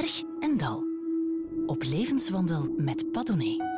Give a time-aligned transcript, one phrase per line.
[0.00, 0.84] berg en dal.
[1.66, 3.68] Op levenswandel met Padone.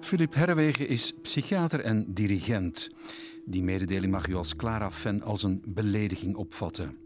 [0.00, 2.90] Philip Herwegen is psychiater en dirigent.
[3.44, 6.96] Die mededeling mag u als Clara-fan als een belediging opvatten.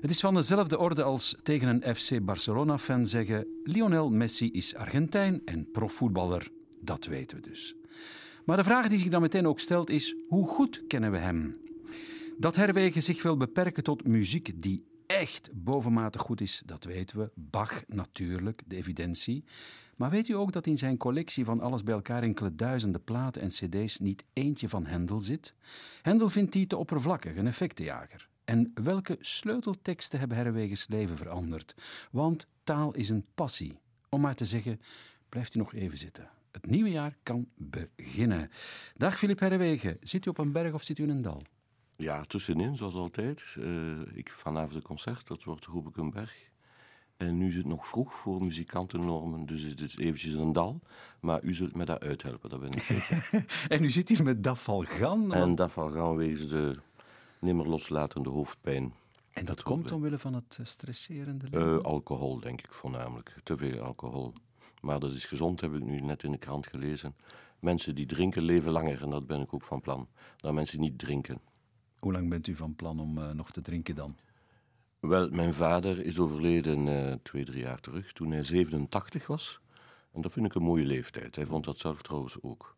[0.00, 5.42] Het is van dezelfde orde als tegen een FC Barcelona-fan zeggen: Lionel Messi is Argentijn
[5.44, 6.48] en profvoetballer.
[6.80, 7.76] Dat weten we dus.
[8.44, 11.56] Maar de vraag die zich dan meteen ook stelt is: hoe goed kennen we hem?
[12.38, 17.30] Dat Herwegen zich wil beperken tot muziek die echt bovenmatig goed is, dat weten we.
[17.34, 19.44] Bach natuurlijk, de evidentie.
[19.96, 23.42] Maar weet u ook dat in zijn collectie van alles bij elkaar enkele duizenden platen
[23.42, 25.54] en cd's niet eentje van Hendel zit?
[26.02, 28.28] Hendel vindt die te oppervlakkig, een effectenjager.
[28.44, 31.74] En welke sleutelteksten hebben Herwegens leven veranderd?
[32.10, 33.78] Want taal is een passie.
[34.08, 34.80] Om maar te zeggen,
[35.28, 36.33] blijft u nog even zitten.
[36.54, 38.50] Het nieuwe jaar kan beginnen.
[38.96, 41.42] Dag Filip Herwegen, zit u op een berg of zit u in een dal?
[41.96, 43.54] Ja, tussenin, zoals altijd.
[43.58, 46.50] Uh, ik, vanavond een concert, dat wordt roep een berg.
[47.16, 50.80] En nu is het nog vroeg voor muzikantennormen, dus het is eventjes een dal.
[51.20, 53.44] Maar u zult me daar uithelpen, dat ben ik zeker.
[53.68, 55.32] en u zit hier met Dafalgan?
[55.32, 56.76] En Dafalgan wegens de
[57.38, 58.92] nimmer loslatende hoofdpijn.
[59.30, 61.68] En dat komt omwille van het eh, stresserende leven?
[61.68, 63.36] Uh, alcohol, denk ik voornamelijk.
[63.42, 64.32] Te veel alcohol.
[64.84, 67.14] Maar dat is gezond, heb ik nu net in de krant gelezen.
[67.58, 70.90] Mensen die drinken leven langer, en dat ben ik ook van plan, dan mensen die
[70.90, 71.40] niet drinken.
[71.98, 74.16] Hoe lang bent u van plan om uh, nog te drinken dan?
[75.00, 79.60] Wel, mijn vader is overleden uh, twee, drie jaar terug, toen hij 87 was.
[80.12, 81.36] En dat vind ik een mooie leeftijd.
[81.36, 82.76] Hij vond dat zelf trouwens ook.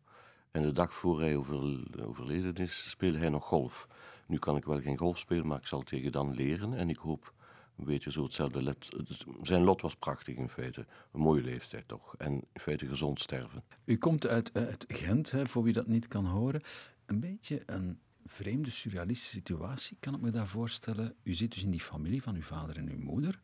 [0.51, 3.87] En de dag voor hij over, overleden is, speelde hij nog golf.
[4.27, 6.73] Nu kan ik wel geen golf spelen, maar ik zal tegen dan leren.
[6.73, 7.33] En ik hoop
[7.77, 8.63] een beetje zo hetzelfde.
[8.63, 8.87] Let,
[9.41, 10.85] zijn lot was prachtig in feite.
[11.11, 12.15] Een mooie leeftijd toch.
[12.17, 13.63] En in feite gezond sterven.
[13.85, 16.61] U komt uit, uit Gent, hè, voor wie dat niet kan horen.
[17.05, 21.15] Een beetje een vreemde, surrealistische situatie, kan ik me daar voorstellen.
[21.23, 23.41] U zit dus in die familie van uw vader en uw moeder.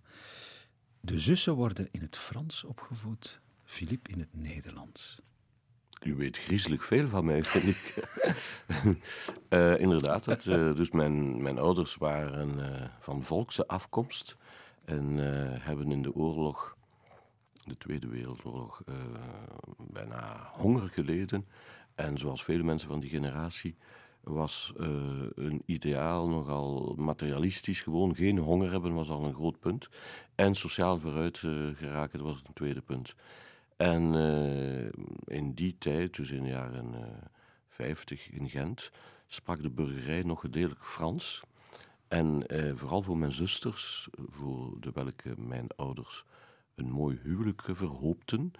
[0.99, 5.21] De zussen worden in het Frans opgevoed, Filip in het Nederlands.
[6.03, 8.07] U weet griezelig veel van mij, vind ik.
[9.49, 12.65] uh, inderdaad, uh, dus mijn, mijn ouders waren uh,
[12.99, 14.37] van volkse afkomst
[14.85, 15.17] en
[15.61, 16.77] hebben in de oorlog,
[17.65, 18.83] de Tweede Wereldoorlog,
[19.77, 21.47] bijna honger geleden.
[21.95, 23.75] En zoals vele mensen van die generatie
[24.23, 24.73] was
[25.35, 27.81] een ideaal nogal materialistisch.
[27.81, 29.89] Gewoon geen honger hebben was al een groot punt.
[30.35, 31.37] En sociaal vooruit
[31.75, 33.15] geraken was een tweede punt.
[33.83, 36.95] En uh, in die tijd, dus in de jaren
[37.67, 38.91] 50 in Gent,
[39.27, 41.41] sprak de burgerij nog gedeeltelijk Frans.
[42.07, 42.43] En
[42.75, 46.25] vooral voor mijn zusters, voor de welke mijn ouders
[46.75, 48.51] een mooi huwelijk verhoopten,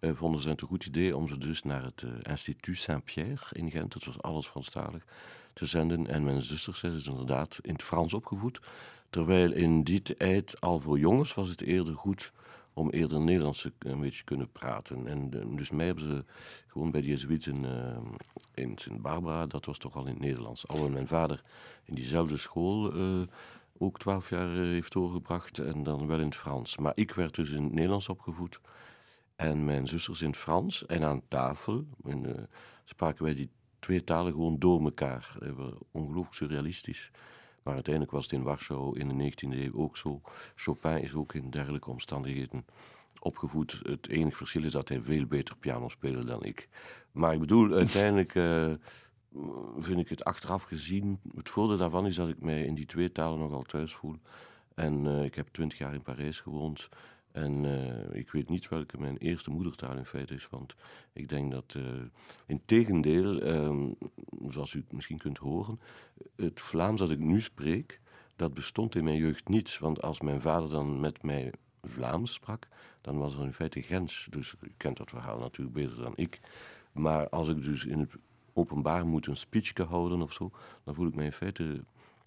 [0.00, 3.70] vonden ze het een goed idee om ze dus naar het uh, Instituut Saint-Pierre in
[3.70, 5.04] Gent, dat was alles Franstalig,
[5.52, 6.06] te zenden.
[6.06, 8.60] En mijn zuster zei, is inderdaad in het Frans opgevoed.
[9.10, 12.32] Terwijl in die tijd al voor jongens was het eerder goed
[12.80, 15.06] om eerder Nederlands een beetje kunnen praten.
[15.06, 16.24] En uh, dus mij hebben ze
[16.66, 17.96] gewoon bij de Jezuïeten uh,
[18.54, 20.68] in Sint-Barbara, dat was toch al in het Nederlands.
[20.68, 21.42] Alhoewel mijn vader
[21.84, 23.22] in diezelfde school uh,
[23.78, 26.76] ook twaalf jaar heeft doorgebracht en dan wel in het Frans.
[26.76, 28.60] Maar ik werd dus in het Nederlands opgevoed
[29.36, 30.86] en mijn zusters in het Frans.
[30.86, 32.48] En aan tafel en,
[32.84, 35.36] spraken wij die twee talen gewoon door elkaar.
[35.90, 37.10] Ongelooflijk surrealistisch.
[37.62, 40.20] Maar uiteindelijk was het in Warschau in de 19e eeuw ook zo.
[40.54, 42.64] Chopin is ook in dergelijke omstandigheden
[43.20, 43.80] opgevoed.
[43.82, 46.68] Het enige verschil is dat hij veel beter piano speelde dan ik.
[47.12, 48.72] Maar ik bedoel, uiteindelijk uh,
[49.78, 51.20] vind ik het achteraf gezien.
[51.34, 54.16] Het voordeel daarvan is dat ik mij in die twee talen nogal thuis voel.
[54.74, 56.88] En uh, ik heb twintig jaar in Parijs gewoond.
[57.32, 60.74] En uh, ik weet niet welke mijn eerste moedertaal in feite is, want
[61.12, 61.84] ik denk dat, uh,
[62.46, 63.96] in tegendeel, um,
[64.48, 65.80] zoals u misschien kunt horen,
[66.36, 68.00] het Vlaams dat ik nu spreek,
[68.36, 69.78] dat bestond in mijn jeugd niet.
[69.78, 71.52] Want als mijn vader dan met mij
[71.82, 72.68] Vlaams sprak,
[73.00, 74.26] dan was er in feite Gens.
[74.30, 76.40] Dus u kent dat verhaal natuurlijk beter dan ik.
[76.92, 78.12] Maar als ik dus in het
[78.52, 80.50] openbaar moet een speechje houden of zo,
[80.84, 81.84] dan voel ik mij in feite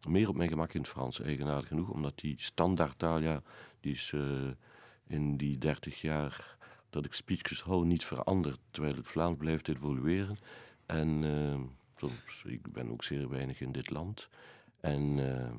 [0.07, 3.41] meer op mijn gemak in het Frans, eigenaardig genoeg, omdat die standaardtaal, ja,
[3.79, 4.11] die is...
[4.11, 4.51] Uh,
[5.07, 6.57] in die dertig jaar
[6.89, 10.37] dat ik speeches hou niet veranderd, terwijl het Vlaams blijft evolueren.
[10.85, 11.59] En uh,
[11.97, 14.29] soms, ik ben ook zeer weinig in dit land.
[14.79, 15.49] En, uh,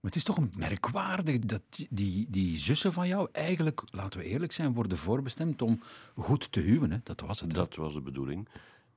[0.00, 4.26] maar het is toch een merkwaardig dat die, die zussen van jou eigenlijk, laten we
[4.26, 5.80] eerlijk zijn, worden voorbestemd om
[6.14, 6.90] goed te huwen.
[6.90, 6.98] Hè?
[7.02, 7.50] Dat was het.
[7.50, 8.48] Dat was de bedoeling.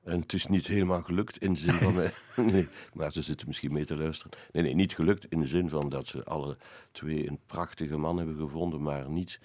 [0.02, 1.94] En het is niet helemaal gelukt in de zin van.
[2.52, 4.38] nee, maar ze zitten misschien mee te luisteren.
[4.52, 6.56] Nee, nee, niet gelukt in de zin van dat ze alle
[6.92, 9.40] twee een prachtige man hebben gevonden, maar niet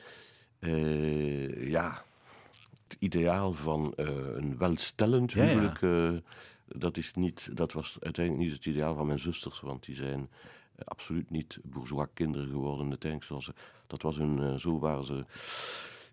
[0.59, 2.03] uh, ja,
[2.87, 5.79] het ideaal van uh, een welstellend huwelijk.
[5.81, 6.19] Ja, ja.
[6.65, 10.29] dat, is niet, dat was uiteindelijk niet het ideaal van mijn zusters, want die zijn
[10.83, 12.89] absoluut niet bourgeois kinderen geworden.
[12.89, 13.51] Uiteindelijk, zoals,
[13.87, 15.25] dat was een, zo waren ze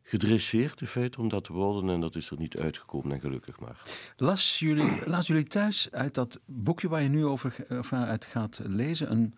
[0.02, 3.60] gedresseerd in feite om dat te worden en dat is er niet uitgekomen en gelukkig
[3.60, 3.80] maar.
[4.16, 9.10] Las jullie, las jullie thuis uit dat boekje waar je nu over uit gaat lezen,
[9.10, 9.34] een,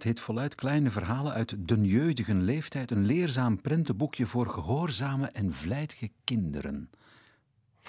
[0.00, 5.52] het heet voluit Kleine Verhalen uit de jeugdige leeftijd, een leerzaam prentenboekje voor gehoorzame en
[5.52, 6.90] vlijtige kinderen.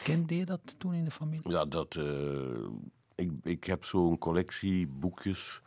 [0.03, 1.51] Kende je dat toen in de familie?
[1.51, 2.67] Ja, dat, uh,
[3.15, 5.61] ik, ik heb zo'n collectie boekjes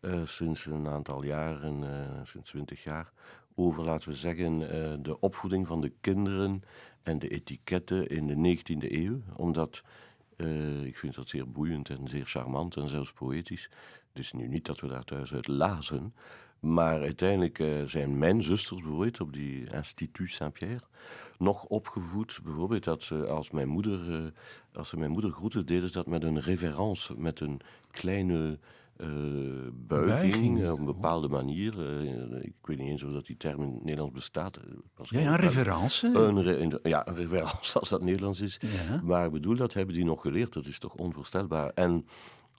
[0.00, 3.12] uh, sinds een aantal jaren, uh, sinds twintig jaar,
[3.54, 4.58] over, laten we zeggen,
[5.02, 6.62] de opvoeding van de kinderen
[7.02, 9.20] en de etiketten in de 19e eeuw.
[9.36, 9.82] Omdat
[10.84, 13.70] ik vind dat zeer boeiend en zeer charmant en zelfs poëtisch.
[14.14, 16.14] Dus nu niet dat we daar thuis uit lazen.
[16.60, 20.84] Maar uiteindelijk uh, zijn mijn zusters bijvoorbeeld op die Institut Saint-Pierre
[21.38, 22.40] nog opgevoed.
[22.44, 24.32] Bijvoorbeeld dat ze als mijn moeder,
[24.72, 28.58] als ze mijn moeder groeten, deden ze dat met een reverence, met een kleine
[28.96, 29.08] uh,
[29.72, 31.74] buiging, eh, op een bepaalde manier.
[31.78, 34.58] Uh, ik weet niet eens of dat die term in het Nederlands bestaat.
[35.08, 36.06] Ja, ja, een reverence.
[36.06, 38.60] Een re, ja, een reverence als dat Nederlands is.
[38.60, 39.00] Ja.
[39.02, 40.52] Maar ik bedoel, dat hebben die nog geleerd.
[40.52, 41.70] Dat is toch onvoorstelbaar.
[41.74, 42.06] En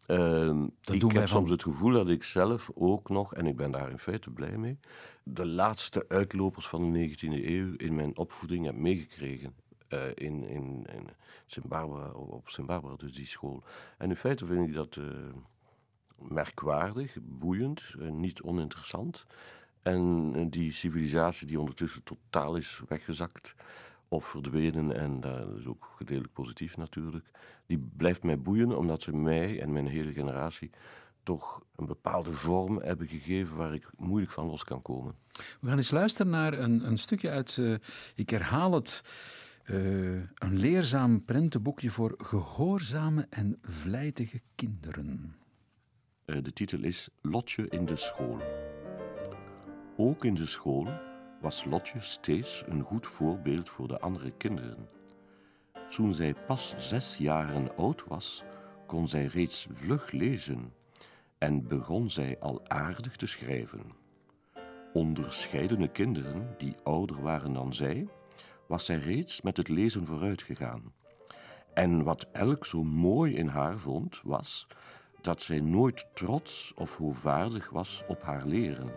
[0.07, 3.89] uh, ik heb soms het gevoel dat ik zelf ook nog, en ik ben daar
[3.89, 4.79] in feite blij mee,
[5.23, 9.53] de laatste uitlopers van de 19e eeuw in mijn opvoeding heb meegekregen.
[9.89, 11.09] Uh, in, in, in
[11.63, 13.63] Barbara, op Barbara, dus die school.
[13.97, 14.97] En in feite vind ik dat
[16.17, 19.25] merkwaardig, boeiend, eh, niet oninteressant.
[19.81, 23.55] En eh, die civilisatie die ondertussen totaal is weggezakt
[24.07, 27.31] of verdwenen, en dat is ook gedeeltelijk positief natuurlijk,
[27.65, 30.69] die blijft mij boeien omdat ze mij en mijn hele generatie
[31.23, 35.15] toch een bepaalde vorm hebben gegeven waar ik moeilijk van los kan komen.
[35.61, 37.75] We gaan eens luisteren naar een, een stukje uit, uh,
[38.15, 39.01] ik herhaal het,
[39.65, 39.77] uh,
[40.35, 45.35] een leerzaam prentenboekje voor gehoorzame en vlijtige kinderen.
[46.25, 48.37] Eh, de titel is Lotje in de school.
[49.97, 50.87] Ook in de school
[51.45, 54.89] was Lotje steeds een goed voorbeeld voor de andere kinderen.
[55.89, 58.43] Toen zij pas zes jaren oud was,
[58.87, 60.73] kon zij reeds vlug lezen
[61.37, 63.81] en begon zij al aardig te schrijven.
[64.93, 68.07] Onderscheidene kinderen die ouder waren dan zij,
[68.67, 70.93] was zij reeds met het lezen vooruitgegaan.
[71.73, 74.67] En wat elk zo mooi in haar vond, was
[75.21, 78.91] dat zij nooit trots of hoogvaardig was op haar leren,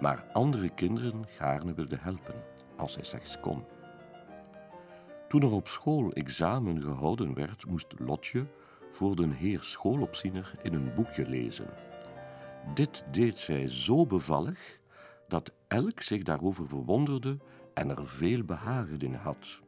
[0.00, 2.34] maar andere kinderen gaarne wilde helpen,
[2.76, 3.64] als zij slechts kon.
[5.28, 8.46] Toen er op school examen gehouden werd, moest Lotje
[8.92, 11.68] voor de heer schoolopziener in een boekje lezen.
[12.74, 14.78] Dit deed zij zo bevallig
[15.28, 17.38] dat elk zich daarover verwonderde
[17.74, 19.60] en er veel behagen in had.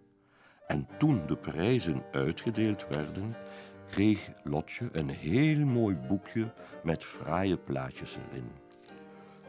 [0.67, 3.37] En toen de prijzen uitgedeeld werden,
[3.91, 6.53] kreeg Lotje een heel mooi boekje
[6.83, 8.62] met fraaie plaatjes erin.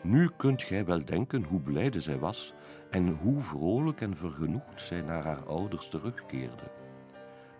[0.03, 2.53] Nu kunt gij wel denken hoe blijde zij was
[2.89, 6.71] en hoe vrolijk en vergenoegd zij naar haar ouders terugkeerde.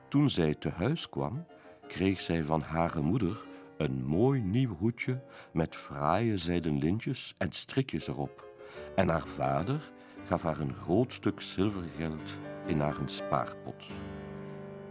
[0.08, 1.46] Toen zij te huis kwam,
[1.88, 3.46] kreeg zij van haar moeder
[3.78, 5.24] een mooi nieuw hoedje
[5.54, 8.48] met fraaie zijden lintjes en strikjes erop.
[8.96, 9.92] En haar vader
[10.26, 13.84] gaf haar een groot stuk zilvergeld in haar spaarpot.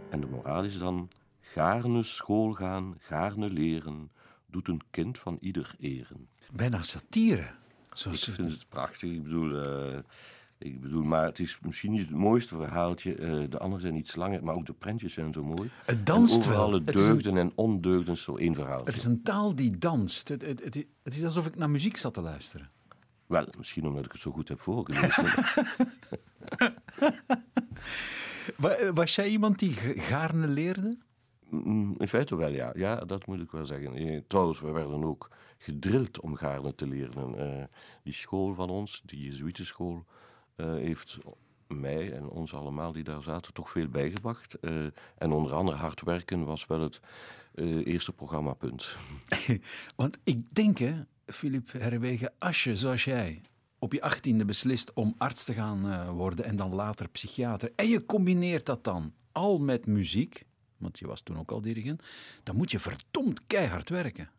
[0.09, 1.09] En de moraal is dan
[1.53, 4.11] Gaarne school gaan, gaarne leren,
[4.53, 6.27] doet een kind van ieder eren.
[6.51, 7.49] Bijna satire.
[7.93, 9.11] Zoals ik vind het prachtig.
[9.11, 9.97] Ik bedoel, uh,
[10.57, 13.17] ik bedoel, maar het is misschien niet het mooiste verhaaltje.
[13.17, 15.69] Uh, de anderen zijn iets langer, maar ook de prentjes zijn zo mooi.
[15.85, 16.61] Het danst en wel.
[16.61, 18.85] Alle deugden en ondeugden zo één verhaal.
[18.85, 20.27] Het is een taal die danst.
[20.27, 22.69] Het, het, het, het, is alsof ik naar muziek zat te luisteren.
[23.25, 25.25] Wel, misschien omdat ik het zo goed heb voorgelezen.
[28.93, 30.97] Was jij iemand die gaarne leerde?
[31.53, 32.71] Mm, in feite wel, ja.
[32.75, 33.95] Ja, dat moet ik wel zeggen.
[33.95, 37.35] Eh, trouwens, we werden ook gedrild om gaarne te leren.
[37.37, 37.63] Uh,
[38.03, 40.05] die school van ons, die Jezuïtenschool,
[40.57, 41.17] uh, heeft
[41.67, 44.57] mij en ons allemaal die daar zaten toch veel bijgebracht.
[45.17, 46.99] En onder andere hard werken was wel het
[47.85, 48.97] eerste programmapunt.
[49.95, 50.79] Want ik denk,
[51.25, 53.41] Filip Herwegen, als je zoals jij
[53.79, 58.05] op je achttiende beslist om arts te gaan worden en dan later psychiater, en je
[58.05, 60.45] combineert dat dan al met muziek
[60.83, 62.03] want je was toen ook al dirigent,
[62.43, 64.29] dan moet je verdomd keihard werken.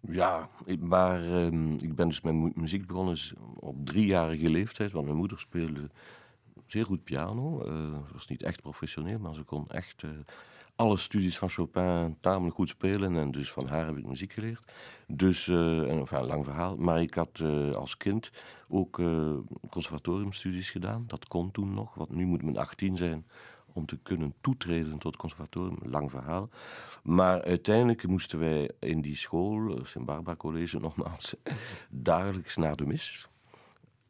[0.00, 0.48] Ja,
[0.80, 1.46] maar uh,
[1.78, 3.18] ik ben dus met muziek begonnen
[3.54, 5.90] op driejarige leeftijd, want mijn moeder speelde
[6.66, 7.62] zeer goed piano.
[8.06, 10.10] Ze was niet echt professioneel, maar ze kon echt uh,
[10.76, 13.16] alle studies van Chopin tamelijk goed spelen.
[13.16, 14.72] En dus van haar heb ik muziek geleerd.
[15.06, 16.76] Dus, een lang verhaal.
[16.76, 17.42] Maar ik had
[17.74, 18.30] als kind
[18.68, 19.00] ook
[19.70, 21.04] conservatoriumstudies gedaan.
[21.06, 23.26] Dat kon toen nog, want nu moet men 18 zijn
[23.76, 25.78] om te kunnen toetreden tot het conservatorium.
[25.82, 26.48] Lang verhaal.
[27.02, 31.36] Maar uiteindelijk moesten wij in die school, Sint-Barbara College nogmaals,
[31.90, 33.28] dagelijks naar de mis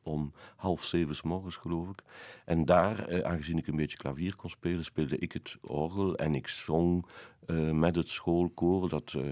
[0.06, 2.02] om half zeven s morgens, geloof ik.
[2.44, 6.34] En daar, eh, aangezien ik een beetje klavier kon spelen, speelde ik het orgel en
[6.34, 7.06] ik zong
[7.46, 9.22] eh, met het schoolkoor dat eh,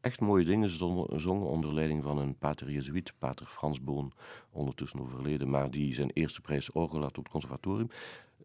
[0.00, 0.70] echt mooie dingen
[1.20, 4.12] zong onder leiding van een pater Jezuïet, pater Frans Boon,
[4.50, 7.90] ondertussen overleden, maar die zijn eerste prijs orgel had op het conservatorium.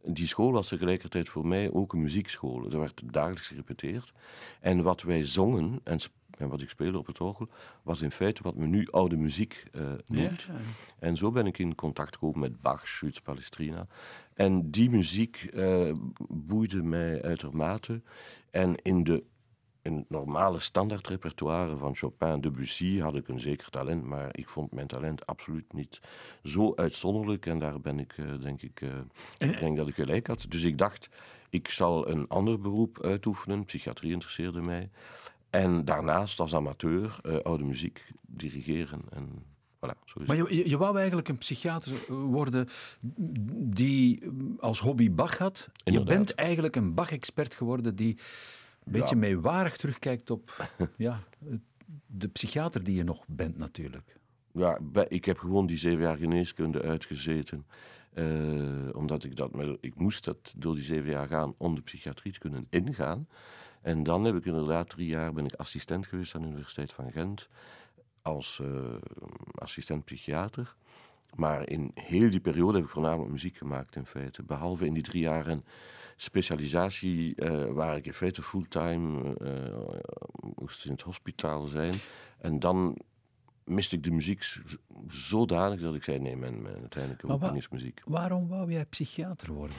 [0.04, 2.72] Die school was tegelijkertijd voor mij ook een muziekschool.
[2.72, 4.14] Er werd dagelijks gerepeteerd.
[4.60, 6.00] En wat wij zongen en
[6.38, 7.48] en wat ik speelde op het orgel,
[7.84, 10.42] was in feite wat men nu oude muziek uh, noemt.
[10.42, 10.54] Ja,
[11.00, 13.88] En zo ben ik in contact gekomen met Bach, Schütz, Palestrina.
[14.34, 15.92] En die muziek uh,
[16.30, 18.02] boeide mij uitermate.
[18.52, 19.24] En in de
[19.88, 24.72] in het normale standaardrepertoire van Chopin, Debussy had ik een zeker talent, maar ik vond
[24.72, 26.00] mijn talent absoluut niet
[26.44, 27.46] zo uitzonderlijk.
[27.46, 28.82] En daar ben ik, uh, denk ik,
[29.38, 30.46] ik denk dat ik gelijk had.
[30.50, 31.10] Dus ik dacht,
[31.50, 33.66] ik zal een ander beroep uitoefenen.
[33.66, 34.90] Psychiatrie interesseerde mij.
[35.50, 39.02] En daarnaast als amateur uh, oude muziek dirigeren.
[39.10, 39.44] En,
[39.76, 42.68] voilà, zo is maar je, je, wou eigenlijk een psychiater worden
[43.70, 44.22] die
[44.60, 45.70] als hobby Bach had.
[45.84, 48.18] Je bent eigenlijk een Bach-expert geworden die
[48.88, 51.24] een beetje meewarig terugkijkt op ja,
[52.06, 54.18] de psychiater die je nog bent natuurlijk.
[54.52, 57.66] Ja, ik heb gewoon die zeven jaar geneeskunde uitgezeten.
[58.14, 62.34] Uh, omdat ik dat, ik moest dat door die zeven jaar gaan om de psychiatrie
[62.34, 63.28] te kunnen ingaan.
[63.82, 67.12] En dan heb ik inderdaad drie jaar ben ik assistent geweest aan de Universiteit van
[67.12, 67.50] Gent
[68.22, 68.96] als uh,
[69.56, 70.76] assistent psychiater.
[71.36, 74.44] Maar in heel die periode heb ik voornamelijk muziek gemaakt in feite.
[74.44, 75.64] Behalve in die drie jaar een
[76.18, 80.00] specialisatie uh, waar ik in feite fulltime uh,
[80.56, 81.94] moest in het hospitaal zijn.
[82.38, 82.98] En dan
[83.64, 84.58] miste ik de muziek
[85.08, 88.02] zodanig dat ik zei: nee, mijn, mijn uiteindelijke roeping is muziek.
[88.06, 89.78] Waarom wou jij psychiater worden?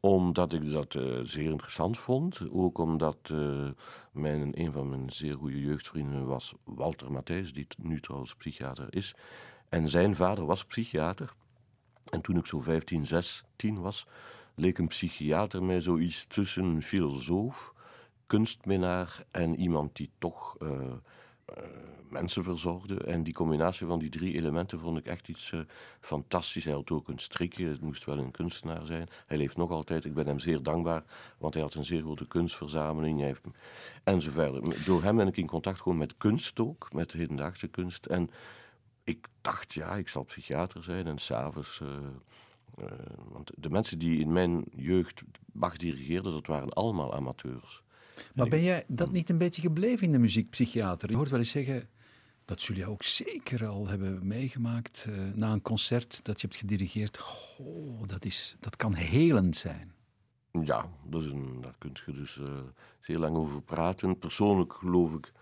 [0.00, 2.50] Omdat ik dat uh, zeer interessant vond.
[2.50, 3.68] Ook omdat uh,
[4.12, 9.14] mijn, een van mijn zeer goede jeugdvrienden was Walter Matthijs, die nu trouwens psychiater is.
[9.68, 11.34] En zijn vader was psychiater.
[12.10, 14.06] En toen ik zo 15, 16 was,
[14.56, 17.72] leek een psychiater mij zoiets tussen een filosoof,
[18.26, 20.92] kunstminnaar en iemand die toch uh,
[22.08, 22.96] mensen verzorgde.
[23.04, 25.60] En die combinatie van die drie elementen vond ik echt iets uh,
[26.00, 26.64] fantastisch.
[26.64, 29.08] Hij had ook een strikje, het moest wel een kunstenaar zijn.
[29.26, 31.04] Hij leeft nog altijd, ik ben hem zeer dankbaar,
[31.38, 33.18] want hij had een zeer grote kunstverzameling.
[33.18, 34.86] Hij heeft.
[34.86, 38.06] Door hem ben ik in contact gekomen met kunst ook, met hedendaagse kunst.
[38.06, 38.30] En
[39.04, 41.82] ik dacht, ja, ik zal psychiater zijn en s'avonds...
[42.80, 42.86] uh,
[43.28, 47.82] want de mensen die in mijn jeugd Bach dirigeerden, dat waren allemaal amateurs.
[48.34, 51.10] Maar ben jij dat niet een beetje gebleven in de muziekpsychiater?
[51.10, 51.88] Je hoort wel eens zeggen,
[52.44, 56.58] dat zullen je ook zeker al hebben meegemaakt uh, na een concert dat je hebt
[56.58, 57.18] gedirigeerd.
[57.18, 59.92] Goh, dat, is, dat kan helend zijn.
[60.62, 62.46] Ja, dat is een, daar kun je dus uh,
[63.00, 64.18] zeer lang over praten.
[64.18, 65.32] Persoonlijk geloof ik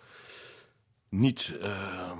[1.18, 2.12] niet uh,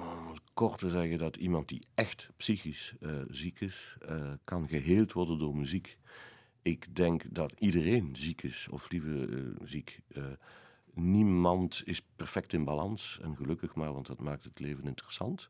[0.55, 2.95] kort te zeggen dat iemand die echt psychisch
[3.31, 3.97] ziek is,
[4.45, 5.99] kan geheeld worden door muziek.
[6.63, 9.29] Ik denk dat iedereen ziek is, of liever
[9.65, 10.01] ziek
[10.95, 13.19] niemand is perfect in balans.
[13.23, 15.49] En gelukkig maar, want dat maakt het leven interessant.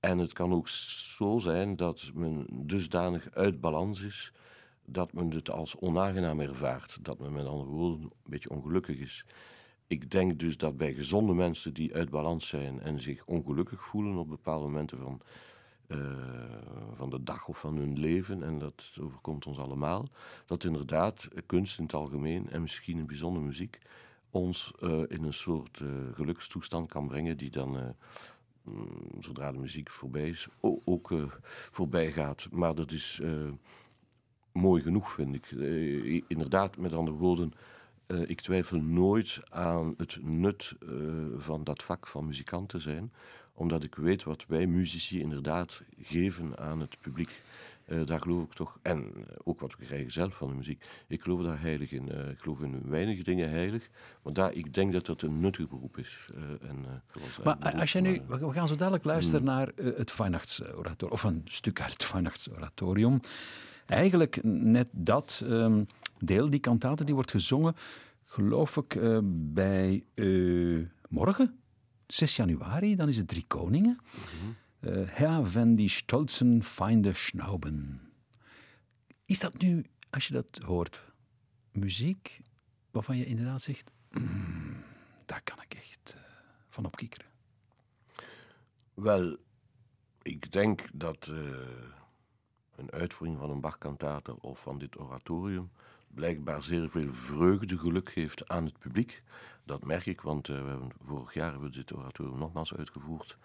[0.00, 4.32] En het kan ook zo zijn dat men dusdanig uit balans is
[4.84, 6.98] dat men het als onaangenaam ervaart.
[7.02, 9.24] Dat men met andere woorden een beetje ongelukkig is.
[9.90, 14.16] Ik denk dus dat bij gezonde mensen die uit balans zijn en zich ongelukkig voelen
[14.16, 15.20] op bepaalde momenten van,
[15.88, 15.98] uh,
[16.94, 20.08] van de dag of van hun leven, en dat overkomt ons allemaal,
[20.46, 23.78] dat inderdaad kunst in het algemeen en misschien in bijzonder muziek
[24.30, 28.82] ons uh, in een soort uh, gelukstoestand kan brengen die dan, uh,
[29.18, 30.48] zodra de muziek voorbij is,
[30.84, 31.14] ook
[31.70, 32.48] voorbij gaat.
[32.50, 33.20] Maar dat is
[34.52, 35.50] mooi genoeg, vind ik.
[36.28, 37.52] inderdaad, met andere woorden,
[38.26, 40.74] ik twijfel nooit aan het nut
[41.36, 43.12] van dat vak van muzikant te zijn,
[43.52, 47.42] omdat ik weet wat wij muzici inderdaad geven aan het publiek.
[47.86, 49.12] Uh, daar geloof ik toch, en
[49.44, 52.08] ook wat we krijgen zelf van de muziek, ik geloof daar heilig in.
[52.30, 53.88] Ik geloof in weinige dingen heilig,
[54.22, 56.28] maar daar, ik denk dat dat een nuttig beroep is.
[56.60, 57.02] En,
[57.44, 59.48] maar als je nu, we gaan zo dadelijk luisteren hmm.
[59.48, 63.20] naar het Weihnachtsoratorium, of een stuk uit het Weihnachtsoratorium.
[63.86, 65.86] Eigenlijk net dat um,
[66.20, 67.74] deel, die kantate, die wordt gezongen,
[68.24, 68.98] geloof ik,
[69.52, 70.04] bij
[71.08, 71.60] morgen,
[72.06, 73.98] 6 januari, dan is het Drie Koningen.
[74.42, 78.00] Mm uh, Herr, wenn die stolzen Feinde schnauben.
[79.24, 81.04] Is dat nu, als je dat hoort,
[81.72, 82.40] muziek
[82.90, 84.82] waarvan je inderdaad zegt: mm,
[85.26, 86.22] daar kan ik echt uh,
[86.68, 87.26] van opkiekeren?
[88.94, 89.38] Wel,
[90.22, 91.26] ik denk dat
[92.76, 95.70] een uitvoering van een Bachkantater of van dit oratorium
[96.14, 99.22] blijkbaar zeer veel vreugde, geluk geeft aan het publiek.
[99.64, 103.38] Dat merk ik, want we hebben, vorig jaar hebben we dit oratorium nogmaals uitgevoerd.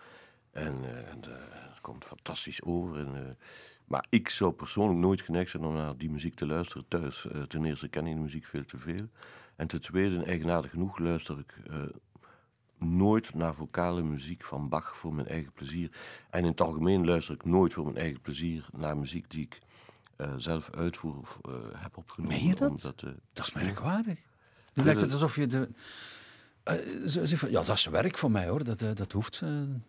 [0.51, 2.97] En het komt fantastisch over.
[2.97, 3.37] En,
[3.85, 7.27] maar ik zou persoonlijk nooit geneigd zijn om naar die muziek te luisteren thuis.
[7.47, 9.09] ten eerste ken ik de muziek veel te veel.
[9.55, 11.61] En ten tweede, eigenaardig genoeg, luister ik
[12.77, 15.91] nooit naar vocale muziek van Bach voor mijn eigen plezier.
[16.29, 19.59] En in het algemeen luister ik nooit voor mijn eigen plezier naar muziek die ik
[20.17, 22.37] uh, zelf uitvoer of uh, heb opgenomen.
[22.37, 22.69] Meen je dat?
[22.69, 24.19] Omdat, uh, dat is merkwaardig.
[24.73, 25.69] Nu lijkt het alsof je de...
[27.49, 28.63] ja, dat is werk voor mij hoor.
[28.63, 29.41] Dat, dat hoeft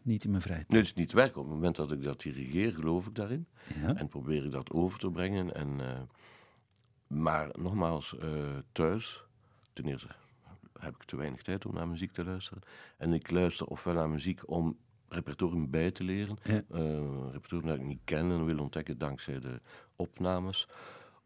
[0.02, 0.68] niet in mijn vrijheid.
[0.68, 1.36] Nee, het is niet werk.
[1.36, 3.46] Op het moment dat ik dat dirigeer, geloof ik daarin.
[3.74, 3.94] Ja.
[3.94, 5.54] En probeer ik dat over te brengen.
[5.54, 5.80] En,
[7.06, 8.16] maar nogmaals,
[8.72, 9.24] thuis,
[9.72, 10.08] ten eerste
[10.78, 12.62] heb ik te weinig tijd om naar muziek te luisteren.
[12.96, 14.76] En ik luister ofwel naar muziek om
[15.08, 16.38] repertorium bij te leren.
[16.42, 16.62] Ja.
[16.70, 17.00] Uh,
[17.32, 19.60] repertorium dat ik niet ken en wil ontdekken dankzij de
[19.96, 20.68] opnames.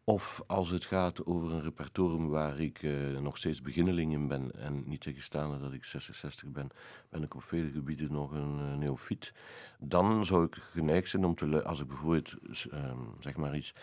[0.03, 4.51] Of als het gaat over een repertorium waar ik uh, nog steeds beginneling in ben
[4.55, 6.67] en niet tegenstaande dat ik 66 ben,
[7.09, 9.33] ben ik op vele gebieden nog een uh, neofiet.
[9.79, 12.35] Dan zou ik geneigd zijn om te als ik bijvoorbeeld
[12.73, 13.73] uh, zeg maar iets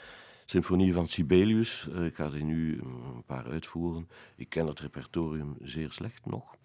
[0.51, 1.89] Symfonie van Sibelius.
[1.89, 4.09] Eh, ik ga die nu een paar uitvoeren.
[4.37, 6.57] Ik ken het repertorium zeer slecht nog.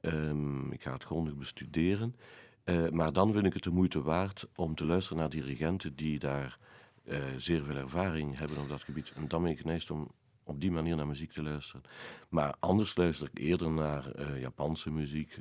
[0.00, 2.16] Um, ik ga het grondig bestuderen.
[2.64, 6.18] Uh, maar dan vind ik het de moeite waard om te luisteren naar dirigenten die
[6.18, 6.58] daar
[7.04, 9.12] uh, zeer veel ervaring hebben op dat gebied.
[9.16, 10.10] En dan ben ik geneigd om
[10.44, 11.82] op die manier naar muziek te luisteren.
[12.28, 15.38] Maar anders luister ik eerder naar uh, Japanse muziek.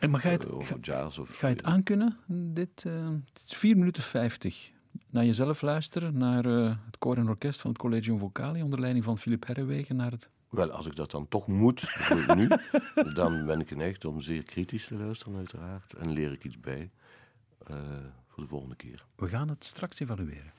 [0.00, 1.18] en maar ga je het, of jazz.
[1.18, 2.16] Of, ga je het aankunnen?
[2.26, 2.82] Dit,
[3.32, 4.72] het is 4 minuten 50
[5.10, 9.18] naar jezelf luisteren, naar het koor en orkest van het Collegium Vocali onder leiding van
[9.18, 10.30] Philip Herrewegen, naar het...
[10.54, 11.96] Wel, als ik dat dan toch moet,
[12.34, 12.48] nu,
[13.14, 15.92] dan ben ik geneigd om zeer kritisch te luisteren, uiteraard.
[15.92, 16.90] En leer ik iets bij
[17.66, 17.76] eh,
[18.28, 19.04] voor de volgende keer.
[19.16, 20.52] We gaan het straks evalueren.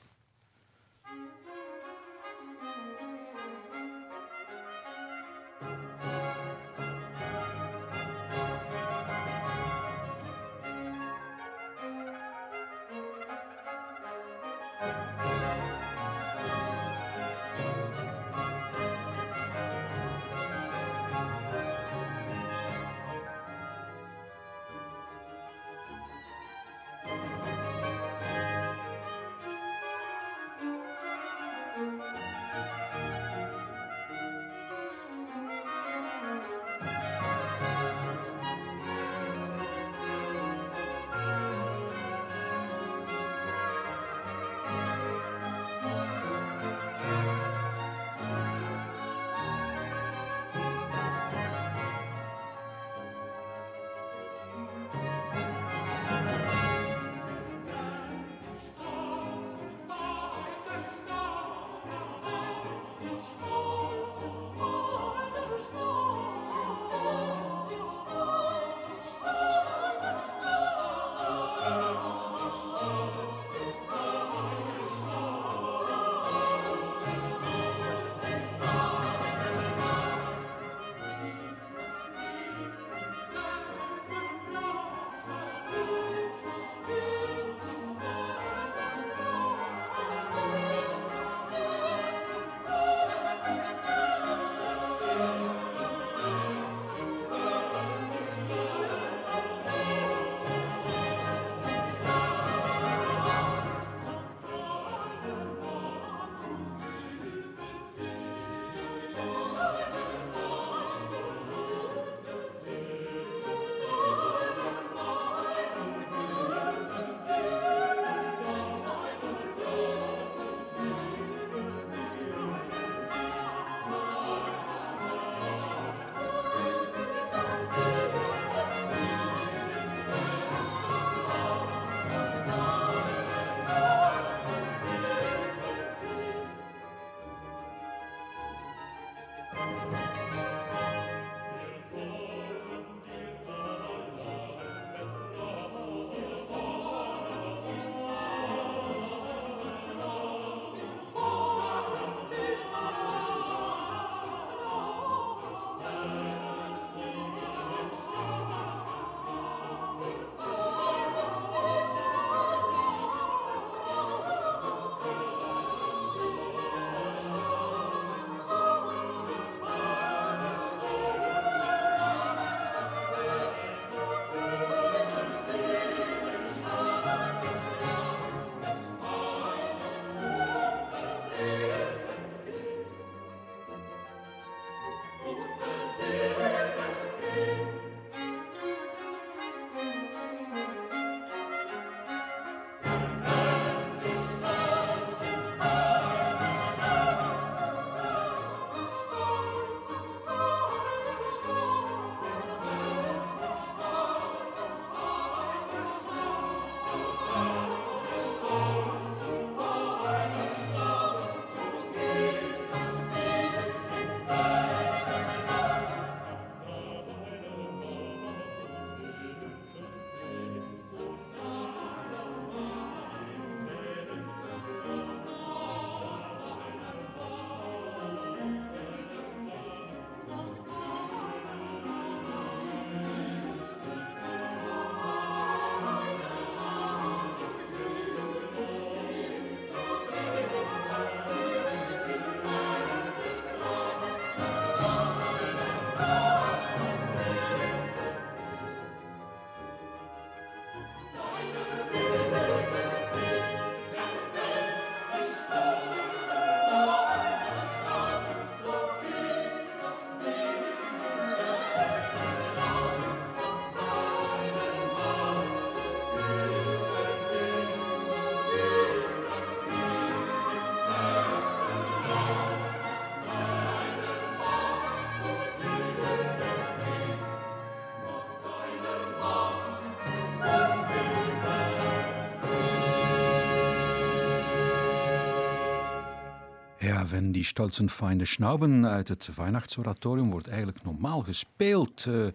[287.10, 292.28] Wenn die stolzen Feinde schnauben uit het Weihnachtsoratorium wordt eigenlijk normaal gespeeld uh,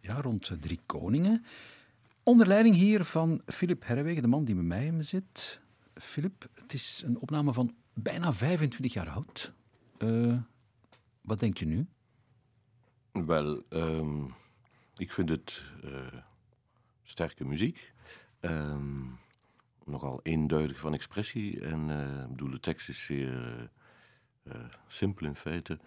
[0.00, 1.44] ja, rond drie koningen.
[2.22, 5.60] Onder leiding hier van Philip Herwegen, de man die bij mij zit.
[5.94, 9.52] Philip, het is een opname van bijna 25 jaar oud.
[9.98, 10.36] Uh,
[11.20, 11.86] wat denk je nu?
[13.12, 14.34] Wel, um,
[14.96, 16.06] ik vind het uh,
[17.02, 17.92] sterke muziek.
[18.40, 19.18] Um,
[19.84, 21.60] nogal eenduidig van expressie.
[21.60, 23.70] En uh, bedoel, de tekst is zeer
[24.86, 25.78] simpel in feite.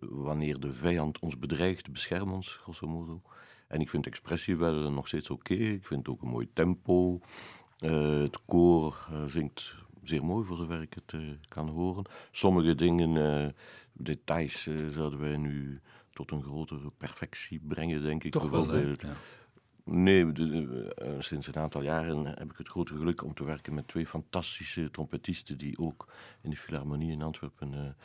[0.00, 3.22] Wanneer de vijand ons bedreigt, bescherm ons, grosso modo.
[3.68, 5.52] En ik vind expressie wel nog steeds oké.
[5.52, 5.66] Okay.
[5.66, 7.20] Ik vind het ook een mooi tempo.
[7.78, 11.14] het koor zingt zeer mooi voor zover ik het
[11.48, 12.04] kan horen.
[12.30, 13.54] Sommige dingen,
[13.92, 15.80] details, zouden wij nu
[16.12, 18.32] tot een grotere perfectie brengen, denk ik.
[18.32, 19.02] Toch bijvoorbeeld.
[19.02, 19.12] Wel,
[19.88, 23.88] Nee, eh, sinds een aantal jaren heb ik het grote geluk om te werken met
[23.88, 27.96] twee fantastische trompetisten die ook in de Philharmonie in Antwerpen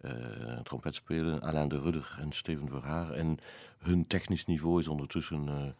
[0.00, 1.42] uh, trompet spelen.
[1.42, 3.10] Alain de Rudder en Steven Verhaar.
[3.10, 3.38] En
[3.78, 5.74] hun technisch niveau is ondertussen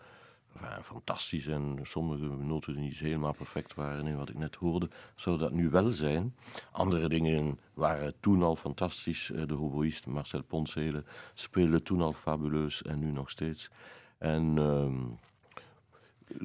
[0.83, 1.47] fantastisch.
[1.47, 5.71] En sommige noten die helemaal perfect waren in wat ik net hoorde, zou dat nu
[5.71, 6.35] wel zijn.
[6.71, 9.33] Andere dingen waren toen al fantastisch.
[9.47, 13.71] De hoboïst Marcel Ponsele speelde toen al fabuleus en nu nog steeds.
[14.19, 14.59] En...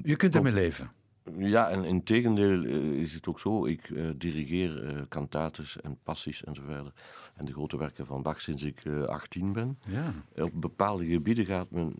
[0.03, 0.91] Je kunt ermee leven.
[1.35, 3.65] Ja, en in tegendeel eh, is het ook zo.
[3.65, 7.01] Ik uh, dirigeer uh, cantates en passies enzovoort.
[7.35, 9.79] En de grote werken van Bach sinds ik uh, 18 ben.
[9.87, 10.13] Ja.
[10.43, 11.95] Op bepaalde gebieden gaat men,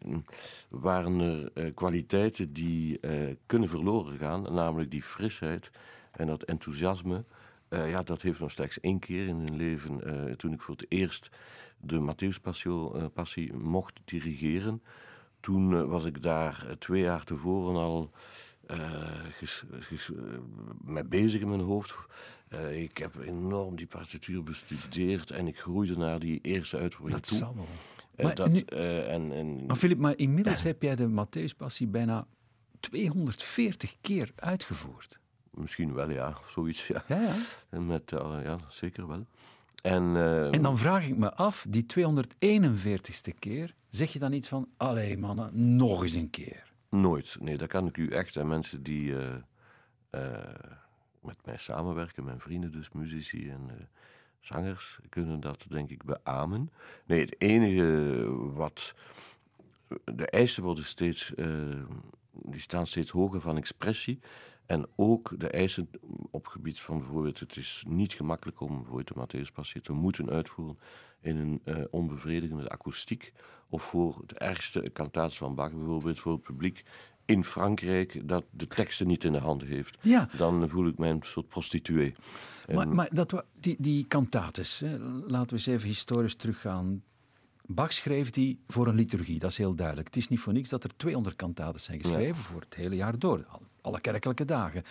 [0.70, 1.20] waren
[1.54, 3.00] er kwaliteiten die
[3.46, 4.42] kunnen verloren gaan.
[4.42, 5.72] Namelijk die frisheid
[6.12, 7.24] en dat enthousiasme.
[7.70, 10.02] ja, dat heeft nog slechts één keer in mijn leven.
[10.38, 11.30] toen ik voor het eerst
[11.78, 12.42] de Matthäus
[13.14, 14.82] Passie mocht dirigeren
[15.40, 18.12] toen eh, was ik daar eh, twee jaar tevoren al
[18.72, 19.12] uh,
[20.84, 21.96] mee bezig in mijn hoofd.
[22.72, 27.38] ik heb enorm die partituur bestudeerd en ik groeide naar die eerste uitvoering dat toe.
[27.38, 27.68] Zal wel.
[28.26, 32.28] Maar, dat, nu, en, en, maar Filip, maar inmiddels heb jij de Matthäus-passie bijna
[32.80, 35.20] 240 keer uitgevoerd.
[35.52, 36.38] Misschien wel, ja.
[36.48, 37.04] Zoiets, ja.
[37.08, 37.34] Ja,
[37.72, 37.80] ja.
[37.80, 38.10] Met,
[38.44, 39.26] ja zeker wel.
[39.82, 44.48] En, uh, en dan vraag ik me af, die 241ste keer, zeg je dan niet
[44.48, 46.74] van, allee mannen, nog eens een keer?
[46.90, 47.38] Nooit.
[47.40, 48.36] Nee, dat kan ik u echt.
[48.36, 49.36] En mensen die uh,
[50.12, 50.38] uh,
[51.22, 53.90] met mij samenwerken, mijn vrienden dus, muzici en
[54.40, 56.72] zangers, kunnen dat denk ik beamen.
[57.06, 58.94] Nee, het enige wat...
[60.04, 61.34] De eisen worden steeds...
[62.32, 64.20] die staan steeds hoger van expressie.
[64.68, 65.90] En ook de eisen
[66.32, 70.80] op gebied van bijvoorbeeld, het is niet gemakkelijk om bijvoorbeeld de Matthäus te moeten uitvoeren
[71.22, 73.34] in een uh, onbevredigende akoestiek.
[73.70, 76.84] Of voor de ergste kantaats van Bach bijvoorbeeld, voor het publiek
[77.26, 79.98] in Frankrijk dat de teksten niet in de hand heeft.
[80.02, 80.30] Ja.
[80.38, 82.16] Dan voel ik mij een soort prostituee.
[82.74, 87.04] Maar, maar dat, die, die kantates, hè, laten we eens even historisch teruggaan.
[87.68, 90.08] Bach schreef die voor een liturgie, dat is heel duidelijk.
[90.08, 93.20] Het is niet voor niks dat er 200 kantaten zijn geschreven voor het hele jaar
[93.20, 93.46] door
[93.82, 94.82] alle kerkelijke dagen.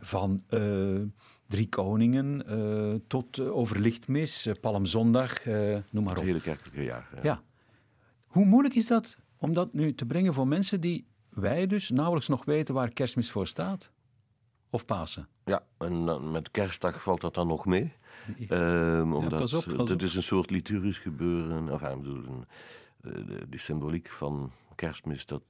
[0.00, 1.00] Van uh,
[1.46, 6.16] Drie Koningen uh, tot uh, Overlichtmis, Palmzondag, noem maar op.
[6.16, 7.08] Het hele kerkelijke jaar.
[7.14, 7.20] Ja.
[7.22, 7.42] ja.
[8.26, 12.28] Hoe moeilijk is dat om dat nu te brengen voor mensen die wij dus nauwelijks
[12.28, 13.90] nog weten waar kerstmis voor staat?
[14.70, 15.28] Of Pasen?
[15.44, 17.92] Ja, en met kerstdag valt dat dan nog mee.
[18.48, 21.68] Um, omdat ja, op, het is een soort liturgisch gebeuren.
[21.68, 22.46] Enfin, ik bedoel, een,
[23.26, 25.42] de, de, symboliek van kerstmis, dat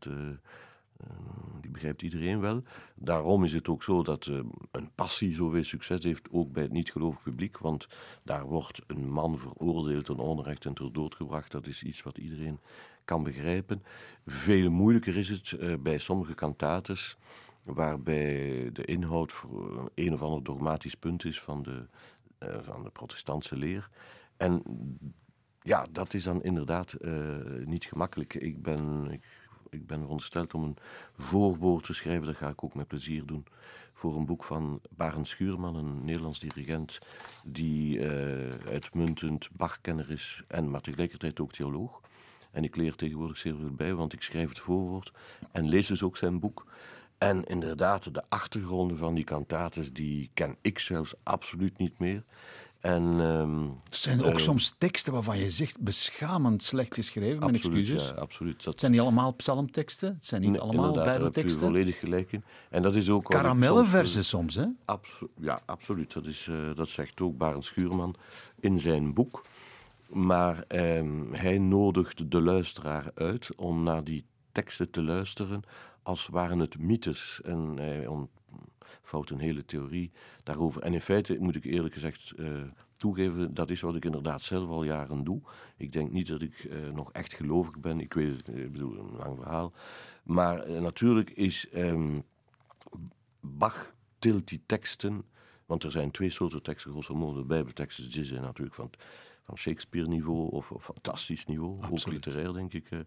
[1.00, 1.06] eh,
[1.60, 2.62] die begrijpt iedereen wel.
[2.94, 6.72] Daarom is het ook zo dat uh, een passie zoveel succes heeft, ook bij het
[6.72, 7.58] niet-gelovig publiek.
[7.58, 7.86] Want
[8.22, 11.50] daar wordt een man veroordeeld en onrecht en ter dood gebracht.
[11.50, 12.58] Dat is iets wat iedereen
[13.04, 13.82] kan begrijpen.
[14.26, 17.16] Veel moeilijker is het uh, bij sommige kantates,
[17.62, 21.86] waarbij de inhoud voor een of ander dogmatisch punt is van de,
[22.38, 23.88] van de protestantse leer.
[24.36, 24.62] En
[25.62, 26.96] ja, dat is dan inderdaad
[27.64, 28.34] niet gemakkelijk.
[28.34, 29.10] Ik ben.
[29.10, 29.24] Ik,
[29.70, 30.76] ik ben verondersteld om een
[31.16, 32.26] voorwoord te schrijven.
[32.26, 33.46] Dat ga ik ook met plezier doen.
[33.92, 36.98] Voor een boek van Barend Schuurman, een Nederlands dirigent.
[37.44, 42.00] die uh, uitmuntend Bachkenner is en maar tegelijkertijd ook theoloog.
[42.50, 45.12] En ik leer tegenwoordig zeer veel bij, want ik schrijf het voorwoord
[45.52, 46.66] en lees dus ook zijn boek.
[47.18, 52.22] En inderdaad, de achtergronden van die kantates, die ken ik zelfs absoluut niet meer.
[52.80, 57.54] En, um, zijn er ook uh, soms teksten waarvan je zegt beschamend slecht geschreven, mijn
[57.54, 58.08] excuses?
[58.08, 58.64] Ja, absoluut.
[58.64, 58.80] Dat...
[58.80, 60.14] zijn niet allemaal psalmteksten?
[60.14, 61.60] Het zijn niet nee, allemaal bijbelteksten?
[61.60, 62.44] Daar volledig gelijk in.
[62.70, 63.24] En dat is ook...
[63.24, 64.66] Karamellenversen soms, hè?
[64.84, 66.12] Abso ja, absoluut.
[66.12, 68.14] Dat, is, uh, dat zegt ook Barend Schuurman
[68.60, 69.44] in zijn boek.
[70.06, 75.62] Maar um, hij nodigt de luisteraar uit om naar die teksten te luisteren
[76.06, 77.40] als waren het mythes.
[77.44, 78.08] En hij
[79.02, 80.82] vouwt een hele theorie daarover.
[80.82, 84.68] En in feite, moet ik eerlijk gezegd uh, toegeven, dat is wat ik inderdaad zelf
[84.68, 85.40] al jaren doe.
[85.76, 88.00] Ik denk niet dat ik nog echt gelovig ben.
[88.00, 89.72] Ik weet het, ik bedoel, een lang verhaal.
[90.22, 92.22] Maar natuurlijk is um,
[93.40, 95.24] Bach tilt die teksten,
[95.66, 97.38] want er zijn twee soorten teksten, grosso modo.
[97.38, 98.90] De Bijbelteksten, die zijn natuurlijk van
[99.46, 101.78] van Shakespeare-niveau of, of, fantastisch niveau.
[101.90, 102.90] Ook literair, denk ik.
[102.90, 102.98] Eh.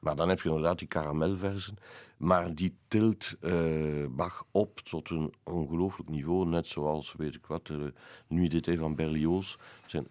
[0.00, 1.76] Maar dan heb je inderdaad die karamelversen.
[2.16, 6.46] Maar die tilt uh, Bach op tot een ongelooflijk niveau.
[6.46, 7.86] Net zoals, weet ik wat, uh,
[8.26, 9.56] Nuit d'été van Berlioz.
[9.86, 10.06] Zijn,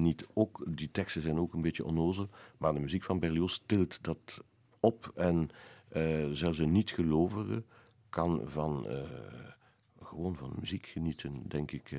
[0.00, 2.28] niet ook, die teksten zijn ook een beetje onnozel.
[2.58, 4.40] Maar de muziek van Berlioz tilt dat
[4.80, 5.12] op.
[5.14, 5.48] En
[5.92, 7.64] uh, zelfs een niet-gelovige
[8.08, 8.86] kan van...
[10.02, 11.92] gewoon van muziek genieten, denk ik.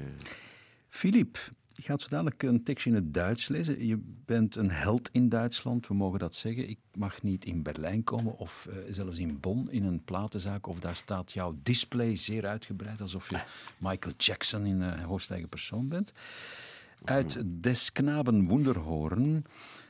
[0.89, 1.39] Philippe,
[1.75, 3.85] je gaat zo dadelijk een tekstje in het Duits lezen.
[3.85, 6.69] Je bent een held in Duitsland, we mogen dat zeggen.
[6.69, 10.67] Ik mag niet in Berlijn komen of uh, zelfs in Bonn in een platenzaak.
[10.67, 13.41] Of daar staat jouw display zeer uitgebreid, alsof je
[13.89, 16.13] Michael Jackson in uh, hoogsteigen persoon bent.
[17.03, 19.45] Uit Des Knaben Wunderhoren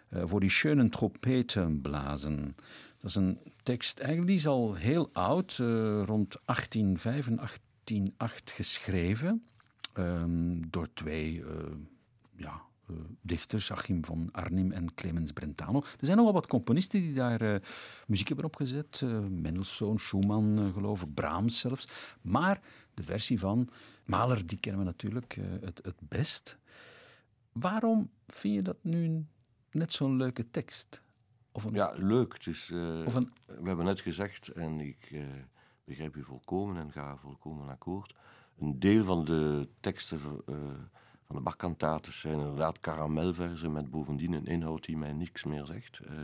[0.10, 2.56] uh, voor die schönen Trompeten blazen.
[2.98, 5.56] Dat is een tekst, eigenlijk die is al heel oud,
[6.06, 9.44] rond 1805 en 1808 geschreven.
[9.94, 11.46] Um, door twee uh,
[12.36, 15.80] ja, uh, dichters, Achim van Arnim en Clemens Brentano.
[15.80, 17.56] Er zijn nogal wat componisten die daar uh,
[18.08, 19.02] muziek hebben opgezet.
[19.30, 21.88] Mendelssohn, Schumann, geloof ik, Brahms zelfs.
[22.22, 22.62] Maar
[22.94, 23.70] de versie van
[24.06, 26.58] Mahler, die kennen we natuurlijk het, het best.
[27.52, 29.26] Waarom vind je dat nu
[29.72, 31.02] net zo'n leuke tekst?
[31.52, 31.74] Of een...
[31.74, 32.44] Ja, leuk.
[32.44, 33.32] Dus, een...
[33.46, 35.22] We hebben net gezegd, en ik
[35.84, 38.16] begrijp u volkomen en ga volkomen akkoord
[38.60, 40.56] een deel van de teksten uh,
[41.26, 46.00] van de Bach-kantaten zijn inderdaad karamelverzen met bovendien een inhoud die mij niks meer zegt.
[46.04, 46.20] Uh,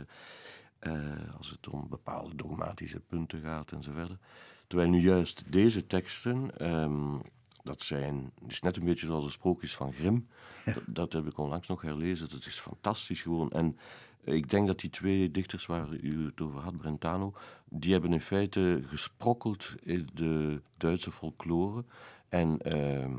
[0.80, 4.18] uh, als het om bepaalde dogmatische punten gaat en zo verder.
[4.66, 7.22] Terwijl nu juist deze teksten, um,
[7.62, 10.28] dat zijn, het is net een beetje zoals de sprookjes van Grimm.
[10.64, 12.30] Dat, dat, heb ik onlangs nog herlezen.
[12.30, 13.50] Dat is fantastisch gewoon.
[13.50, 13.78] En
[14.24, 17.32] ik denk dat die twee dichters waar u het over had, Brentano,
[17.64, 21.84] die hebben in feite gesprokkeld in de Duitse folklore
[22.28, 23.14] en uh,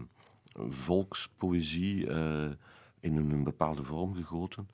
[0.69, 2.49] volkspoëzie uh,
[2.99, 4.69] in een, bepaalde vorm gegoten.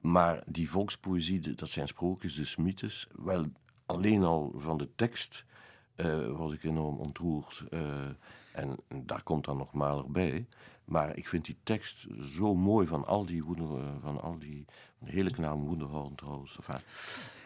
[0.00, 3.06] Maar die volkspoëzie, dat zijn sprookjes, dus mythes.
[3.24, 3.44] Wel,
[3.86, 5.44] alleen al van de tekst
[5.96, 7.64] uh, was ik enorm ontroerd.
[7.70, 7.80] Uh,
[8.52, 10.46] en daar komt dan nog Maler bij.
[10.84, 13.66] Maar ik vind die tekst zo mooi van al die woeder,
[14.00, 14.64] van al die,
[14.98, 16.56] de hele knaam Woenderhoorn trouwens.
[16.56, 16.80] Enfin,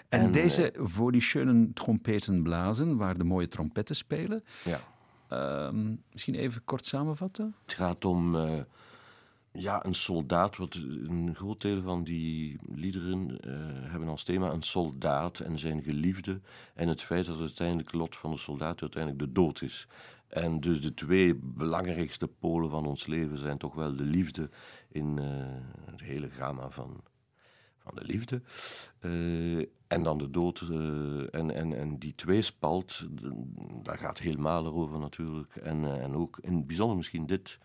[0.08, 4.42] en, en, deze voor die schöne trompeten blazen, waar de mooie trompetten spelen.
[4.64, 4.80] Ja.
[5.32, 5.70] Uh,
[6.12, 7.54] misschien even kort samenvatten?
[7.64, 8.60] Het gaat om uh,
[9.52, 10.56] ja, een soldaat.
[10.56, 13.54] Wat een groot deel van die liederen uh,
[13.90, 16.40] hebben als thema een soldaat en zijn geliefde.
[16.74, 19.88] En het feit dat het uiteindelijk lot van de soldaat uiteindelijk de dood is.
[20.28, 24.50] En dus de twee belangrijkste polen van ons leven zijn toch wel de liefde
[24.88, 25.24] in uh,
[25.90, 27.00] het hele gamma van
[27.94, 28.42] de liefde.
[29.00, 30.60] Uh, en dan de dood.
[30.60, 33.06] Uh, en, en, en die tweespalt,
[33.82, 35.56] daar gaat heel Mahler over natuurlijk.
[35.56, 37.58] En, uh, en ook in het bijzonder misschien dit,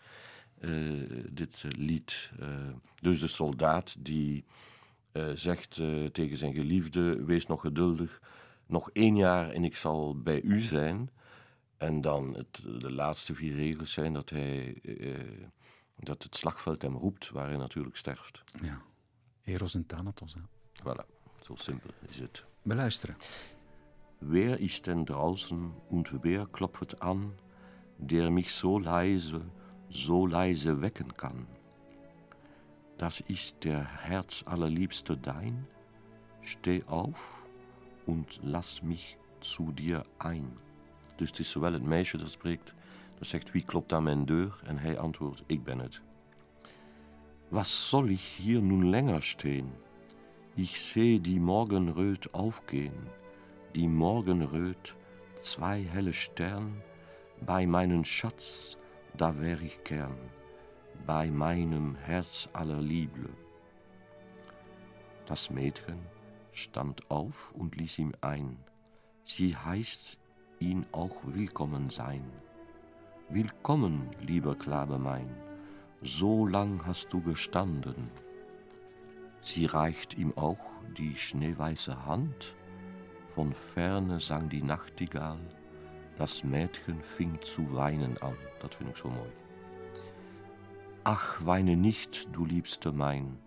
[1.30, 2.32] dit lied.
[2.96, 4.46] dus de soldaat die
[5.34, 5.82] zegt
[6.12, 8.22] tegen zijn geliefde: Wees nog geduldig,
[8.66, 11.10] nog één jaar en ik zal bij u zijn.
[11.78, 14.82] En dan het, de laatste vier regels zijn dat hij.
[16.00, 18.44] dat het slagveld hem roept, waar hij natuurlijk sterft.
[18.62, 18.82] Ja.
[19.46, 20.34] Eros en Thanatos.
[20.34, 20.42] Hè?
[20.84, 21.06] Voilà,
[21.42, 22.46] zo simpel is het.
[22.64, 23.16] Beluisteren.
[24.20, 27.34] Wer ist denn draußen und wer klopft an,
[27.98, 29.42] der mich so leise,
[29.90, 31.48] so leise wecken kann?
[32.98, 35.68] Das ist der Herz allerliebste dein.
[36.42, 37.44] Steh auf
[38.06, 40.58] und lass mich zu dir ein.
[41.18, 42.74] Dus het is zowel het meisje dat spreekt,
[43.18, 46.02] dat zegt wie klopt aan mijn deur en hij antwoordt ik ben het.
[47.54, 49.74] Was soll ich hier nun länger stehen?
[50.56, 53.10] Ich seh die Morgenröt aufgehen,
[53.76, 54.96] die Morgenröt,
[55.42, 56.82] zwei helle Stern,
[57.46, 58.78] bei meinen Schatz,
[59.18, 60.16] da wär ich gern,
[61.06, 63.28] bei meinem Herz aller Liebe.
[65.26, 66.00] Das Mädchen
[66.54, 68.60] stand auf und ließ ihm ein,
[69.26, 70.18] sie heißt
[70.60, 72.24] ihn auch willkommen sein.
[73.28, 75.51] Willkommen, lieber Knabe mein,
[76.04, 78.10] so lang hast du gestanden.
[79.42, 80.58] Sie reicht ihm auch
[80.98, 82.56] die schneeweiße Hand,
[83.28, 85.40] von ferne sang die Nachtigall,
[86.18, 88.36] das Mädchen fing zu weinen an.
[88.60, 89.30] Das finde ich so mooi.
[91.04, 93.38] Ach, weine nicht, du Liebste mein,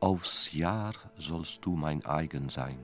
[0.00, 2.78] aufs Jahr sollst du mein eigen sein.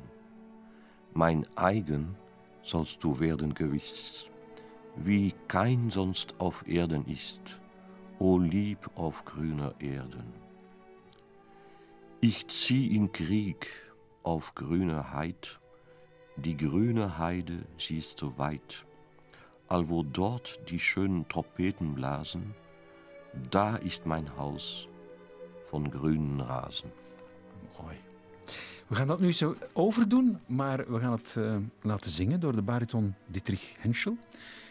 [1.15, 2.15] Mein eigen
[2.63, 4.31] sollst du werden gewiss,
[4.97, 7.59] wie kein sonst auf Erden ist
[8.19, 10.33] o Lieb auf grüner Erden.
[12.21, 13.69] Ich zieh in Krieg
[14.23, 15.61] auf grüner Heid,
[16.37, 18.85] die grüne Heide, sie ist so weit,
[19.69, 22.55] allwo dort die schönen Trompeten blasen,
[23.51, 24.89] da ist mein Haus
[25.65, 26.91] von grünen Rasen.
[27.81, 27.97] Mooi.
[28.89, 32.63] We gaan dat nu zo overdoen, maar we gaan het uh, laten zingen door de
[32.63, 34.17] bariton Dietrich Henschel.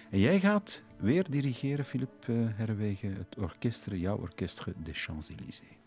[0.09, 5.77] En jij gaat weer dirigeren, Philippe uh, Herwegen, het orkestre, jouw orkestre des Champs-Élysées.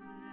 [0.00, 0.27] Bye.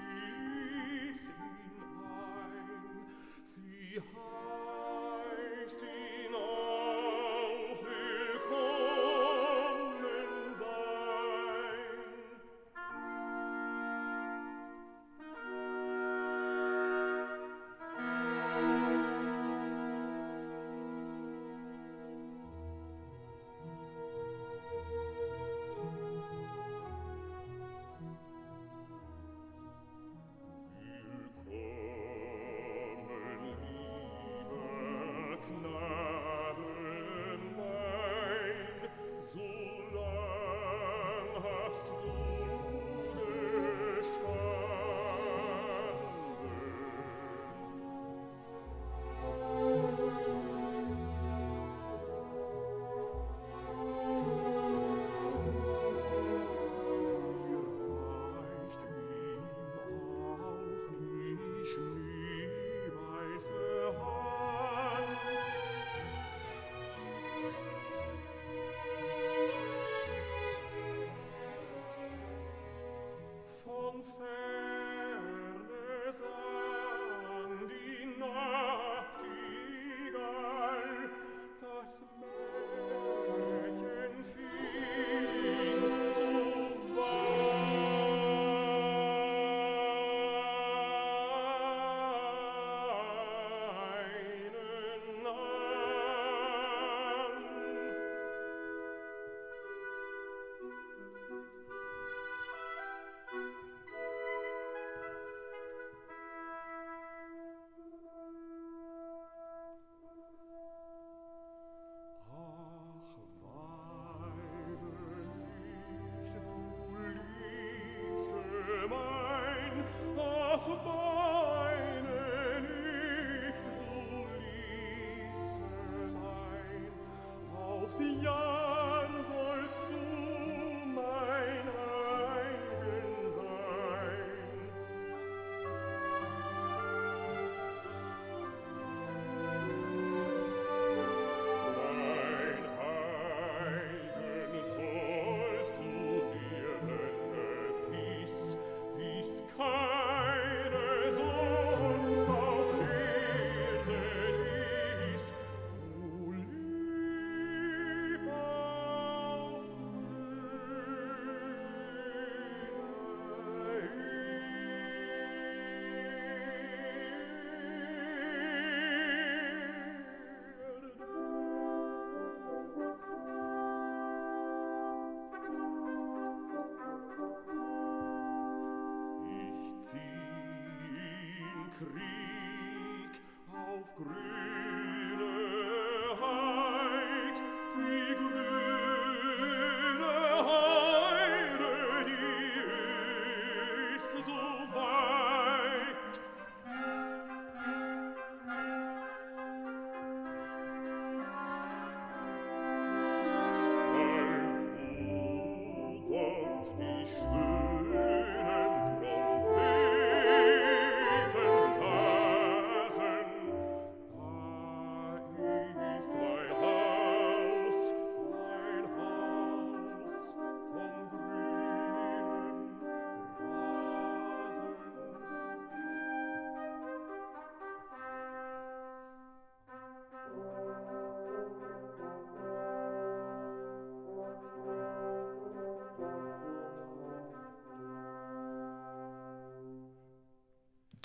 [127.98, 128.45] See ya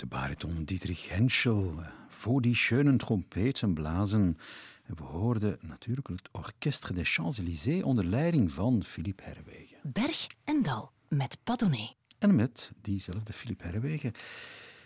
[0.01, 1.75] de bariton Dietrich Henschel
[2.07, 4.37] voor die schönen trompeten blazen.
[4.83, 9.77] En we hoorden natuurlijk het Orchestre des Champs-Élysées onder leiding van Philippe Herwegen.
[9.83, 11.95] Berg en Dal met Padonnet.
[12.19, 14.11] En met diezelfde Philippe Herwegen.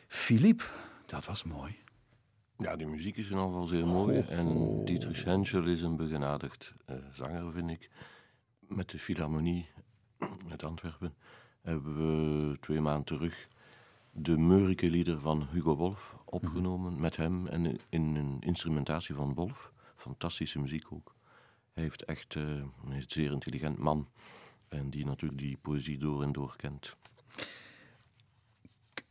[0.08, 0.64] Philippe,
[1.06, 1.78] dat was mooi.
[2.58, 4.20] Ja, die muziek is in ieder geval zeer mooi.
[4.20, 7.90] En Dietrich Henschel is een begenadigd uh, zanger, vind ik.
[8.60, 9.68] Met de Philharmonie
[10.50, 11.14] uit Antwerpen
[11.62, 13.48] hebben we twee maanden terug
[14.18, 17.02] de Meurike lieder van Hugo Wolf opgenomen mhm.
[17.02, 19.72] met hem en in een instrumentatie van Wolf.
[19.96, 21.16] Fantastische muziek ook.
[21.74, 24.08] Hij heeft echt uh, een zeer intelligent man
[24.68, 26.96] en die natuurlijk die poëzie door en door kent.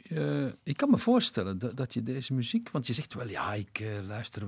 [0.09, 3.55] Uh, ik kan me voorstellen dat, dat, je deze muziek, want je zegt wel ja,
[3.55, 4.47] ik uh, luister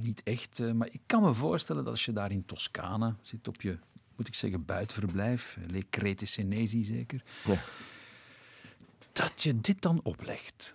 [0.00, 3.62] niet echt, maar ik kan me voorstellen dat als je daar in Toscane zit op
[3.62, 3.78] je,
[4.16, 7.22] moet ik zeggen, buitenverblijf, Le Crete Senesi zeker.
[7.44, 7.58] Ja
[9.20, 10.74] dat je dit dan oplegt.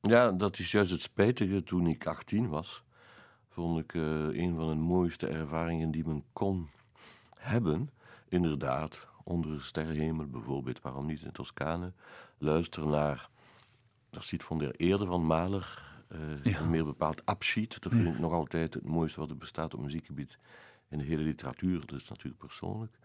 [0.00, 1.62] Ja, dat is juist het spijtige.
[1.62, 2.82] Toen ik 18 was,
[3.48, 4.02] vond ik uh,
[4.42, 6.68] een van de mooiste ervaringen die men kon
[7.38, 7.90] hebben.
[8.28, 11.92] Inderdaad, onder een sterrenhemel bijvoorbeeld, waarom niet in Toscane,
[12.38, 13.28] luisteren naar,
[14.10, 15.88] dat ziet van der Eerde van Mahler,
[16.46, 17.82] uh, meer bepaald Abschied.
[17.82, 20.38] Dat vind ik nog altijd het mooiste wat er bestaat op muziekgebied
[20.88, 22.98] in de hele literatuur, dus natuurlijk persoonlijk.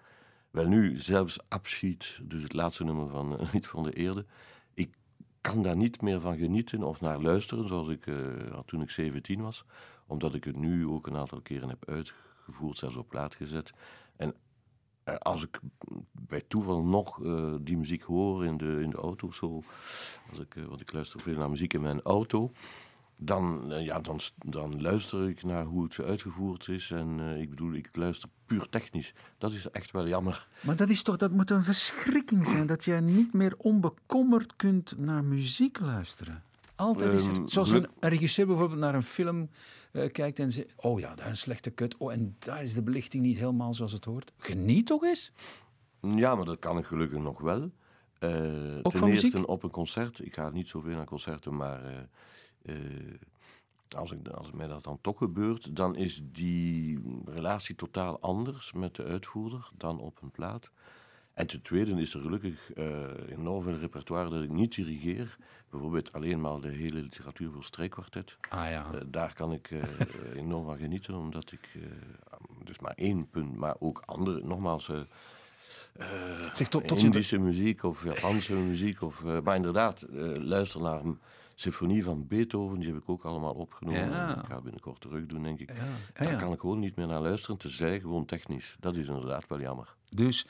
[0.55, 4.25] Wel nu, zelfs Abschied, dus het laatste nummer van uh, van de Eerde.
[4.73, 4.95] Ik
[5.41, 9.41] kan daar niet meer van genieten of naar luisteren zoals ik uh, toen ik 17
[9.41, 9.65] was.
[10.07, 13.73] Omdat ik het nu ook een aantal keren heb uitgevoerd, zelfs op plaat gezet.
[14.15, 14.35] En
[15.05, 15.59] uh, als ik
[16.11, 17.19] bij toeval nog
[17.61, 19.63] die muziek hoor in de, in de auto of zo.
[20.29, 22.51] Als ik, want ik luister veel naar muziek in mijn auto
[23.17, 26.91] dan, uh, ja, dan, dan luister ik naar hoe het uitgevoerd is.
[26.91, 29.13] En uh, ik bedoel, ik luister puur technisch.
[29.37, 30.47] Dat is echt wel jammer.
[30.61, 34.97] Maar dat, is toch, dat moet een verschrikking zijn dat je niet meer onbekommerd kunt
[34.97, 36.43] naar muziek luisteren.
[36.75, 37.37] Altijd is het.
[37.37, 39.49] Ehm, zoals een, regisseur bijvoorbeeld naar een film
[39.91, 41.97] uh, kijkt en zegt: Oh ja, daar is een slechte kut.
[41.97, 44.31] Oh, en daar is de belichting niet helemaal zoals het hoort.
[44.37, 45.31] Geniet toch eens?
[46.01, 47.71] Ja, maar dat kan ik gelukkig nog wel.
[48.19, 50.19] Uh, ten eerste op een concert.
[50.25, 51.97] Ik ga niet zoveel naar concerten, maar uh,
[53.95, 58.95] als, ik, als mij dat dan toch gebeurt, dan is die relatie totaal anders met
[58.95, 60.69] de uitvoerder dan op een plaat.
[61.33, 62.85] En ten tweede is er gelukkig uh,
[63.29, 65.37] enorm veel repertoire dat ik niet dirigeer.
[65.69, 68.37] Bijvoorbeeld alleen maar de hele literatuur voor strijkkwartet.
[68.49, 68.91] Ah, ja.
[68.93, 69.83] Uh, daar kan ik uh,
[70.43, 71.69] enorm van genieten, omdat ik
[72.63, 74.91] dus maar één punt, maar ook andere, nogmaals.
[76.53, 79.01] zeg, tot, tot Indische muziek of Japanse muziek.
[79.01, 80.05] Of, maar inderdaad,
[80.37, 81.19] luister naar hem
[81.55, 84.09] symfonie van Beethoven, die heb ik ook allemaal opgenomen.
[84.09, 84.39] Ja.
[84.39, 85.71] Ik ga binnenkort terug doen, denk ik.
[85.73, 86.23] Ja.
[86.25, 88.75] Daar kan ik gewoon niet meer naar luisteren, tenzij gewoon technisch.
[88.79, 89.95] Dat is inderdaad wel jammer.
[90.09, 90.47] Dus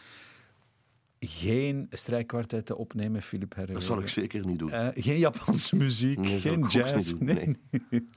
[1.20, 3.88] geen strijkkwartetten opnemen, Philip Herrewegen.
[3.88, 4.70] Dat zal ik zeker niet doen.
[4.70, 7.14] Uh, geen Japanse muziek, Nee, geen jazz.
[7.20, 7.58] nee.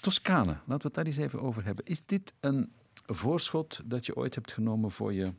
[0.00, 1.84] Toscane, laten we het daar eens even over hebben.
[1.84, 2.72] Is dit een
[3.06, 5.32] voorschot dat je ooit hebt genomen voor je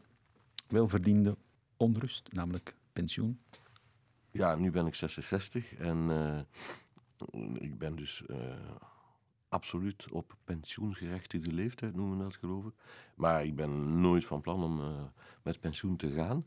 [0.68, 1.38] welverdiende
[1.78, 3.40] onrust, namelijk pensioen?
[4.38, 6.40] Ja, nu ben ik 66 en eh,
[7.54, 8.38] ik ben dus eh,
[9.50, 12.74] absoluut op pensioengerechtigde leeftijd, noemen we dat geloof ik.
[13.16, 15.04] Maar ik ben nooit van plan om eh,
[15.44, 16.46] met pensioen te gaan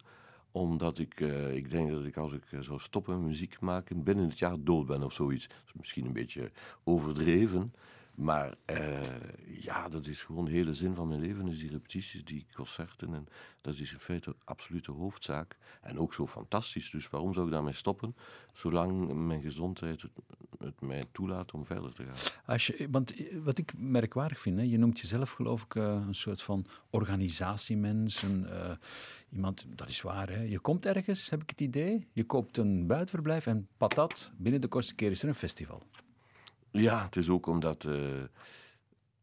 [0.53, 1.21] omdat ik,
[1.55, 4.57] ik denk dat ik als ik eh, zou stoppen met muziek maken, binnen het jaar
[4.61, 5.49] dood ben of zoiets.
[5.49, 6.51] Dat is misschien een beetje
[6.85, 7.75] overdreven.
[8.21, 9.01] Maar eh,
[9.47, 11.49] ja, dat is gewoon de hele zin van mijn leven.
[11.49, 13.15] Is die repetities, die concerten.
[13.15, 13.27] En
[13.61, 14.35] dat is in feite
[14.83, 15.57] de hoofdzaak.
[15.81, 16.91] En ook zo fantastisch.
[16.91, 18.15] Dus waarom zou ik daarmee stoppen?
[18.53, 20.05] Zolang mijn gezondheid
[20.59, 22.33] het, mij toelaat om verder te gaan.
[22.47, 23.15] Als je, want
[23.45, 28.23] wat ik merkwaardig vind, hè, je noemt jezelf geloof ik eh, een soort van organisatiemens.
[28.23, 28.71] Eh,
[29.31, 30.43] iemand, dat is waar, hè.
[30.43, 32.07] je komt ergens, heb ik het idee.
[32.13, 35.83] Je koopt een buitenverblijf en patat, binnen de kortste keer is er een festival.
[36.71, 38.01] Ja, het is ook omdat eh,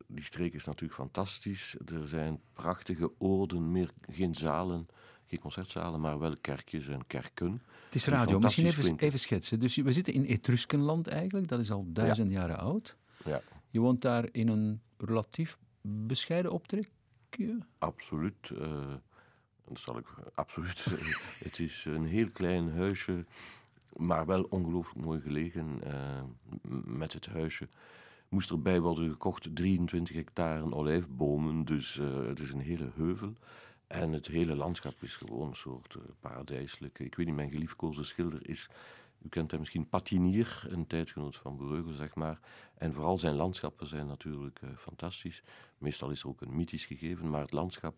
[0.08, 1.76] die streek is natuurlijk fantastisch.
[1.86, 4.88] Er zijn prachtige oorden, meer geen zalen,
[5.26, 7.62] geen concertzalen, maar wel kerkjes en kerken.
[7.86, 9.60] Het is radio, misschien even, schetsen.
[9.60, 12.98] Dus we zitten in Etruskenland eigenlijk, dat is al duizend jaren oud.
[13.26, 17.58] Ja, Je woont daar in een relatief bescheiden optrekje.
[17.78, 18.50] absoluut.
[18.50, 18.93] eh,
[19.68, 20.86] dat zal ik absoluut.
[21.39, 23.26] het is een heel klein huisje,
[23.98, 25.84] maar wel ongelooflijk mooi gelegen.
[25.84, 26.24] eh,
[26.86, 27.68] met het huisje
[28.30, 33.34] moest erbij worden gekocht 23 hectare olijfbomen, dus eh, het is een hele heuvel.
[33.88, 37.04] En het hele landschap is gewoon een soort eh, paradijselijke.
[37.04, 38.70] Ik weet niet, mijn geliefkoosde schilder is.
[39.22, 42.39] U kent hem misschien Patinier, een tijdgenoot van Breugel, zeg maar.
[42.78, 45.43] En vooral zijn landschappen zijn natuurlijk fantastisch.
[45.78, 47.95] Meestal is er ook een mythisch gegeven, maar het landschap.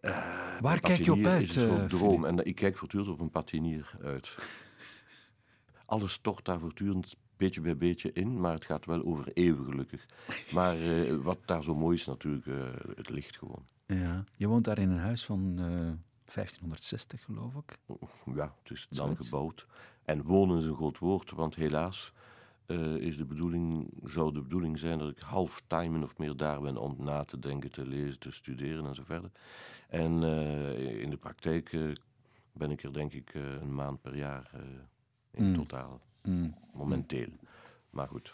[0.00, 2.24] Eh, Waar kijk je op uit, Is een soort eh, droom.
[2.24, 4.36] En ik kijk voortdurend op een patinier uit.
[5.86, 10.06] Alles stort daar voortdurend beetje bij beetje in, maar het gaat wel over eeuwen gelukkig.
[10.52, 12.46] Maar eh, wat daar zo mooi is natuurlijk,
[12.96, 13.64] het licht gewoon.
[13.86, 14.24] Ja.
[14.36, 15.64] Je woont daar in een huis van eh,
[16.34, 17.78] 1560, geloof ik.
[18.34, 19.24] Ja, het is dan Zoiets.
[19.24, 19.66] gebouwd.
[20.04, 22.12] En wonen is een groot woord, want helaas
[22.68, 26.76] eh, is de bedoeling, zou de bedoeling zijn dat ik halftime of meer daar ben
[26.76, 29.30] om na te denken, te lezen, te studeren en zo verder.
[29.88, 31.80] En eh, in de praktijk eh,
[32.52, 34.50] ben ik er denk ik een maand per jaar
[35.30, 35.54] in Mm.
[35.54, 36.54] totaal, Mm.
[36.72, 37.28] momenteel.
[37.90, 38.32] Maar goed.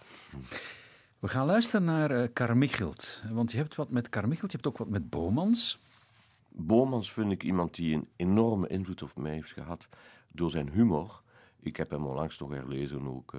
[1.18, 3.22] We gaan luisteren naar eh Carmichelt.
[3.30, 5.78] Want je hebt wat met Carmichelt, je hebt ook wat met Bomans.
[6.48, 9.88] Bomans vind ik iemand die een enorme invloed op mij heeft gehad
[10.32, 11.22] door zijn humor.
[11.60, 13.34] Ik heb hem onlangs nog herlezen ook.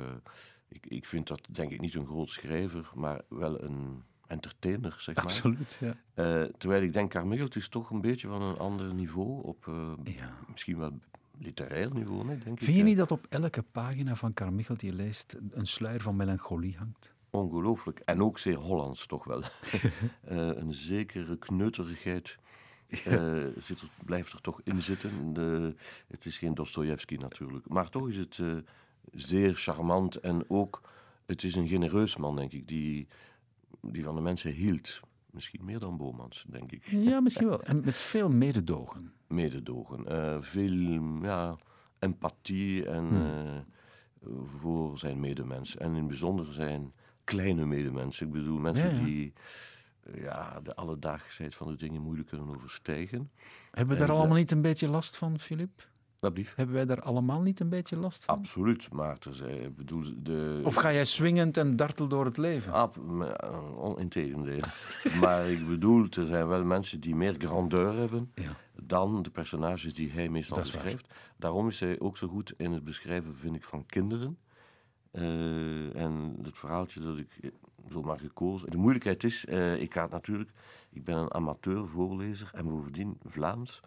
[0.75, 5.15] Ik, ik vind dat denk ik niet een groot schrijver, maar wel een entertainer, zeg
[5.15, 5.23] maar.
[5.23, 5.95] Absoluut, ja.
[6.13, 9.91] Eh, terwijl ik denk, Carmichael is toch een beetje van een ander niveau, op eh,
[10.03, 10.33] ja.
[10.51, 10.99] misschien wel
[11.37, 12.63] literair niveau, nee, denk ik.
[12.63, 16.15] Vind je niet dat op elke pagina van Carmichelt die je leest een sluier van
[16.15, 17.13] melancholie hangt?
[17.29, 17.99] Ongelooflijk.
[17.99, 19.43] En ook zeer Hollands, toch wel.
[20.21, 22.37] Eh, een zekere kneuterigheid
[22.87, 25.33] eh, zit er, blijft er toch in zitten.
[25.33, 25.75] De,
[26.07, 27.69] het is geen Dostojevski natuurlijk.
[27.69, 28.39] Maar toch is het
[29.11, 30.15] zeer charmant.
[30.15, 30.81] En ook,
[31.25, 33.07] het is een genereus man, denk ik, die,
[33.81, 34.99] die van de mensen hield.
[35.31, 36.83] Misschien meer dan Bomans, denk ik.
[36.85, 37.63] Ja, misschien wel.
[37.63, 39.13] En met veel mededogen.
[39.27, 40.07] Mededogen.
[40.07, 40.71] Eh, veel
[41.21, 41.55] ja,
[41.99, 45.77] empathie en, eh, voor zijn medemens.
[45.77, 46.93] En in het bijzonder zijn
[47.23, 48.25] kleine medemensen.
[48.27, 49.03] Ik bedoel, mensen Ja, ja.
[49.03, 49.33] die
[50.03, 53.31] eh, ja, de alledaagsheid van de dingen moeilijk kunnen overstijgen.
[53.71, 55.87] Hebben we En daar de- allemaal niet een beetje last van, Filip?
[56.55, 58.37] Hebben wij daar allemaal niet een beetje last van?
[58.37, 60.61] Absoluut, maar terzij, ik bedoel, de...
[60.63, 62.73] Of ga jij swingend en dartel door het leven?
[62.73, 64.61] Ap, me- eh, on- integendeel.
[65.21, 68.55] maar ik bedoel, er zijn wel mensen die meer grandeur hebben Ja.
[68.83, 70.65] dan de personages die hij meestal waar.
[70.65, 71.13] beschrijft.
[71.37, 74.37] Daarom is hij ook zo goed in het beschrijven, vind ik, van kinderen.
[75.11, 77.49] Eh, en het verhaaltje dat ik eh,
[77.91, 78.69] zo maar gekozen.
[78.71, 80.51] De moeilijkheid is, eh, ik ga natuurlijk,
[80.91, 83.81] ik ben een amateur voorlezer en bovendien Vlaams.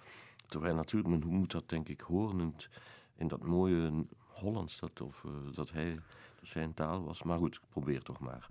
[0.48, 2.54] Terwijl natuurlijk, men moet dat denk ik horen
[3.16, 5.94] in, dat mooie Hollands, dat, of, eh, dat hij
[6.38, 7.22] dat zijn taal was.
[7.22, 8.48] Maar goed, probeer toch maar.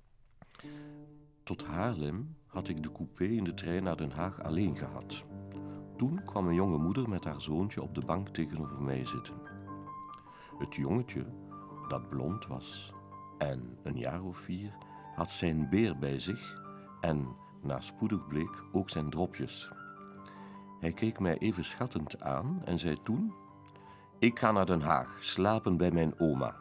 [1.44, 5.26] Tot Haarlem had ik de coupé in de trein naar Den Haag alleen gehad.
[5.98, 9.36] Toen kwam een jonge moeder met haar zoontje op de bank tegenover mij zitten.
[10.58, 11.26] Het jongetje,
[11.88, 12.94] dat blond was
[13.38, 14.78] en een jaar of vier,
[15.16, 16.62] had zijn beer bij zich
[17.02, 19.72] en, na spoedig bleek, ook zijn dropjes.
[20.80, 23.34] Hij keek mij even schattend aan en zei toen:
[24.20, 26.56] Ik ga naar Den Haag, slapen bij mijn oma.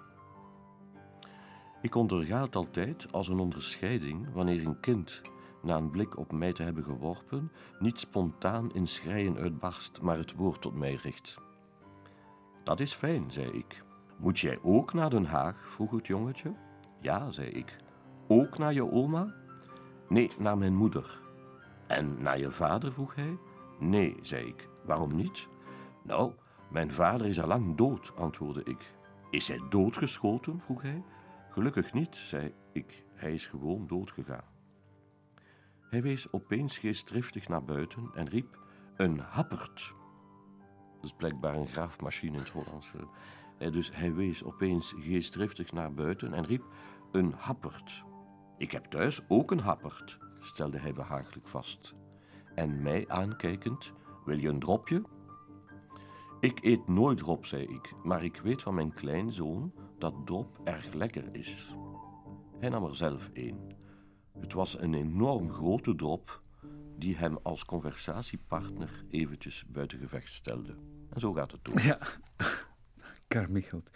[1.80, 5.20] Ik onderga het altijd als een onderscheiding wanneer een kind
[5.62, 10.34] na een blik op mij te hebben geworpen, niet spontaan in schreien uitbarst, maar het
[10.34, 11.38] woord tot mij richt.
[12.64, 13.82] Dat is fijn, zei ik.
[14.18, 15.68] Moet jij ook naar Den Haag?
[15.68, 16.52] vroeg het jongetje.
[17.00, 17.76] Ja, zei ik.
[18.28, 19.34] Ook naar je oma?
[20.08, 21.20] Nee, naar mijn moeder.
[21.86, 22.92] En naar je vader?
[22.92, 23.38] vroeg hij.
[23.78, 24.68] Nee, zei ik.
[24.84, 25.48] Waarom niet?
[26.02, 26.32] Nou,
[26.70, 28.94] mijn vader is al lang dood, antwoordde ik.
[29.30, 30.60] Is hij doodgeschoten?
[30.60, 31.02] vroeg hij.
[31.50, 33.04] Gelukkig niet, zei ik.
[33.14, 34.44] Hij is gewoon doodgegaan.
[35.90, 38.58] Hij wees opeens geestdriftig naar buiten en riep:
[38.96, 39.94] Een happert.
[40.94, 42.92] Dat is blijkbaar een graafmachine in het Hollands.
[43.58, 46.64] Dus hij wees opeens geestdriftig naar buiten en riep:
[47.12, 48.04] Een happert.
[48.58, 51.94] Ik heb thuis ook een happert, stelde hij behagelijk vast.
[52.56, 53.92] En mij aankijkend:
[54.24, 55.02] Wil je een dropje?
[56.40, 60.92] Ik eet nooit drop, zei ik, maar ik weet van mijn kleinzoon dat drop erg
[60.92, 61.76] lekker is.
[62.58, 63.74] Hij nam er zelf een.
[64.40, 66.42] Het was een enorm grote drop
[66.98, 70.76] die hem als conversatiepartner eventjes buiten gevecht stelde.
[71.10, 71.80] En zo gaat het door.
[71.80, 71.98] Ja,
[73.28, 73.90] Karmichelt.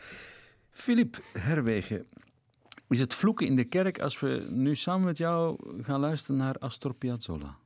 [0.71, 2.07] Filip Herwegen,
[2.89, 6.59] is het vloeken in de kerk als we nu samen met jou gaan luisteren naar
[6.59, 7.59] Astor Piazzolla?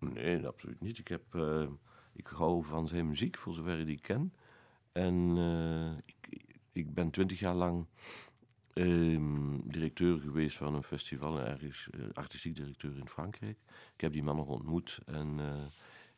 [0.00, 0.98] Nee, absoluut niet.
[0.98, 1.68] Ik, heb, uh,
[2.12, 4.32] ik hou van zijn muziek, voor zover ik die ken.
[4.92, 7.86] En uh, ik, ik ben twintig jaar lang
[8.72, 13.58] Ehm, directeur geweest van een festival, ergens uh, artistiek directeur in Frankrijk.
[13.94, 15.40] Ik heb die man nog ontmoet en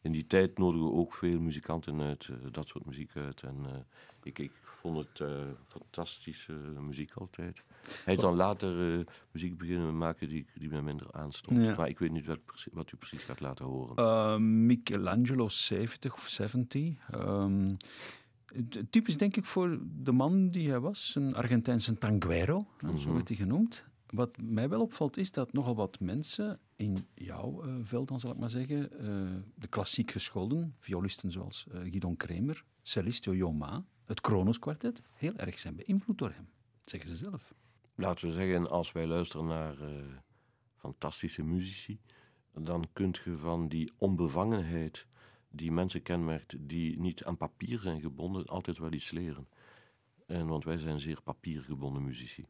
[0.03, 3.43] in die tijd nodigen we ook veel muzikanten uit, uh, dat soort muziek uit.
[3.43, 3.87] En
[4.23, 5.31] ik, ik vond het
[5.69, 7.63] fantastische muziek altijd.
[8.05, 11.63] Hij is dan later muziek beginnen maken die, die mij minder aanstond.
[11.63, 11.75] Ja.
[11.75, 12.39] Maar ik weet niet wat,
[12.73, 14.67] wat, u precies gaat laten horen.
[14.67, 16.95] Michelangelo 70 of 70.
[17.15, 17.77] Um,
[18.91, 23.13] Typisch denk ik voor de man die hij was, een Argentijnse tanguero, zo mhm.
[23.13, 23.85] werd hij genoemd.
[24.13, 28.31] Wat mij wel opvalt is dat nogal wat mensen in jouw uh, veld, dan zal
[28.31, 34.21] ik maar zeggen, uh, de klassiek gescholden, violisten zoals uh, Guidon Kremer, Celestio Joma, het
[34.21, 36.49] Kronos kwartet, heel erg zijn beïnvloed door hem,
[36.85, 37.55] zeggen ze zelf.
[37.95, 39.77] Laten we zeggen, als wij luisteren naar
[40.77, 42.01] fantastische muzici,
[42.53, 45.07] dan kunt je van die onbevangenheid
[45.51, 49.49] die mensen kenmerkt die niet aan papier zijn gebonden, altijd wel iets leren.
[50.27, 52.47] En want wij zijn zeer papiergebonden muzici.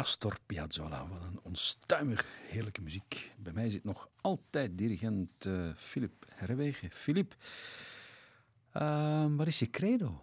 [0.00, 1.06] Astor Piazzolla.
[1.08, 3.32] Wat een onstuimig heerlijke muziek.
[3.38, 6.90] Bij mij zit nog altijd dirigent uh, Philip Herwegen.
[6.90, 7.36] Philip,
[8.76, 10.22] uh, wat is je credo?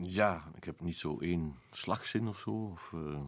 [0.00, 2.50] Ja, ik heb niet zo één slagzin of zo.
[2.50, 3.20] Of, uh,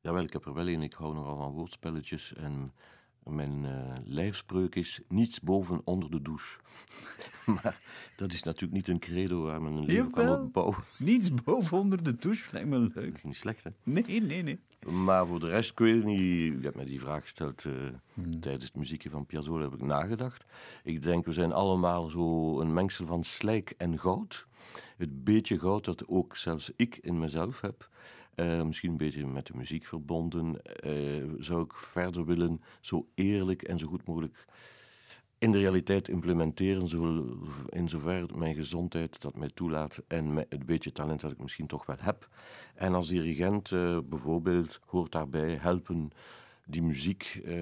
[0.00, 0.82] jawel, ik heb er wel één.
[0.82, 2.34] Ik hou nogal van woordspelletjes.
[2.34, 2.72] En
[3.30, 6.58] mijn uh, lijfspreuk is niets boven onder de douche.
[7.62, 7.80] maar
[8.16, 10.24] dat is natuurlijk niet een credo waar men een leven Jawel.
[10.24, 10.76] kan opbouwen.
[10.98, 13.24] Niets boven onder de douche lijkt me leuk.
[13.24, 13.70] Niet slecht, hè?
[13.82, 14.58] Nee, nee, nee.
[14.90, 16.20] Maar voor de rest, ik weet niet...
[16.20, 17.72] Je hebt mij die vraag gesteld uh,
[18.14, 18.40] hmm.
[18.40, 20.44] tijdens het muziekje van Piazzolla, heb ik nagedacht.
[20.84, 24.46] Ik denk, we zijn allemaal zo een mengsel van slijk en goud.
[24.96, 27.88] Het beetje goud dat ook zelfs ik in mezelf heb...
[28.40, 30.60] Uh, misschien een beetje met de muziek verbonden.
[30.86, 34.46] Uh, zou ik verder willen zo eerlijk en zo goed mogelijk
[35.38, 37.24] in de realiteit implementeren, zo,
[37.68, 41.86] in zover mijn gezondheid dat mij toelaat en het beetje talent dat ik misschien toch
[41.86, 42.28] wel heb.
[42.74, 46.10] En als dirigent uh, bijvoorbeeld hoort daarbij helpen
[46.70, 47.54] die muziek uh,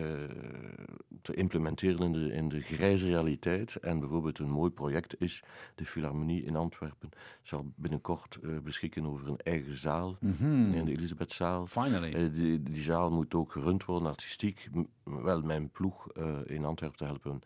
[1.23, 3.77] te implementeren in de, in de grijze realiteit.
[3.77, 5.43] En bijvoorbeeld een mooi project is
[5.75, 7.11] de Philharmonie in Antwerpen.
[7.43, 10.75] Zal binnenkort uh, beschikken over een eigen zaal mm -hmm.
[10.75, 11.67] in de Elisabethzaal.
[11.67, 12.15] Finally.
[12.15, 14.69] Uh, die, die, zaal moet ook gerund worden, artistiek.
[15.03, 16.13] Wel, mijn ploeg
[16.47, 17.43] in Antwerpen te helpen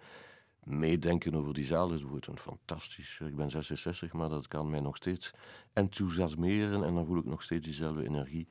[0.65, 3.21] meedenken over die zaal is wordt een fantastisch.
[3.21, 5.33] Ik ben 66, maar dat kan mij nog steeds
[5.73, 8.49] enthousiasmeren en dan voel ik nog steeds diezelfde energie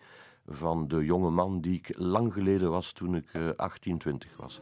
[0.49, 3.25] van de jonge man die ik lang geleden was toen ik
[3.55, 4.61] 18, eh, 20 was.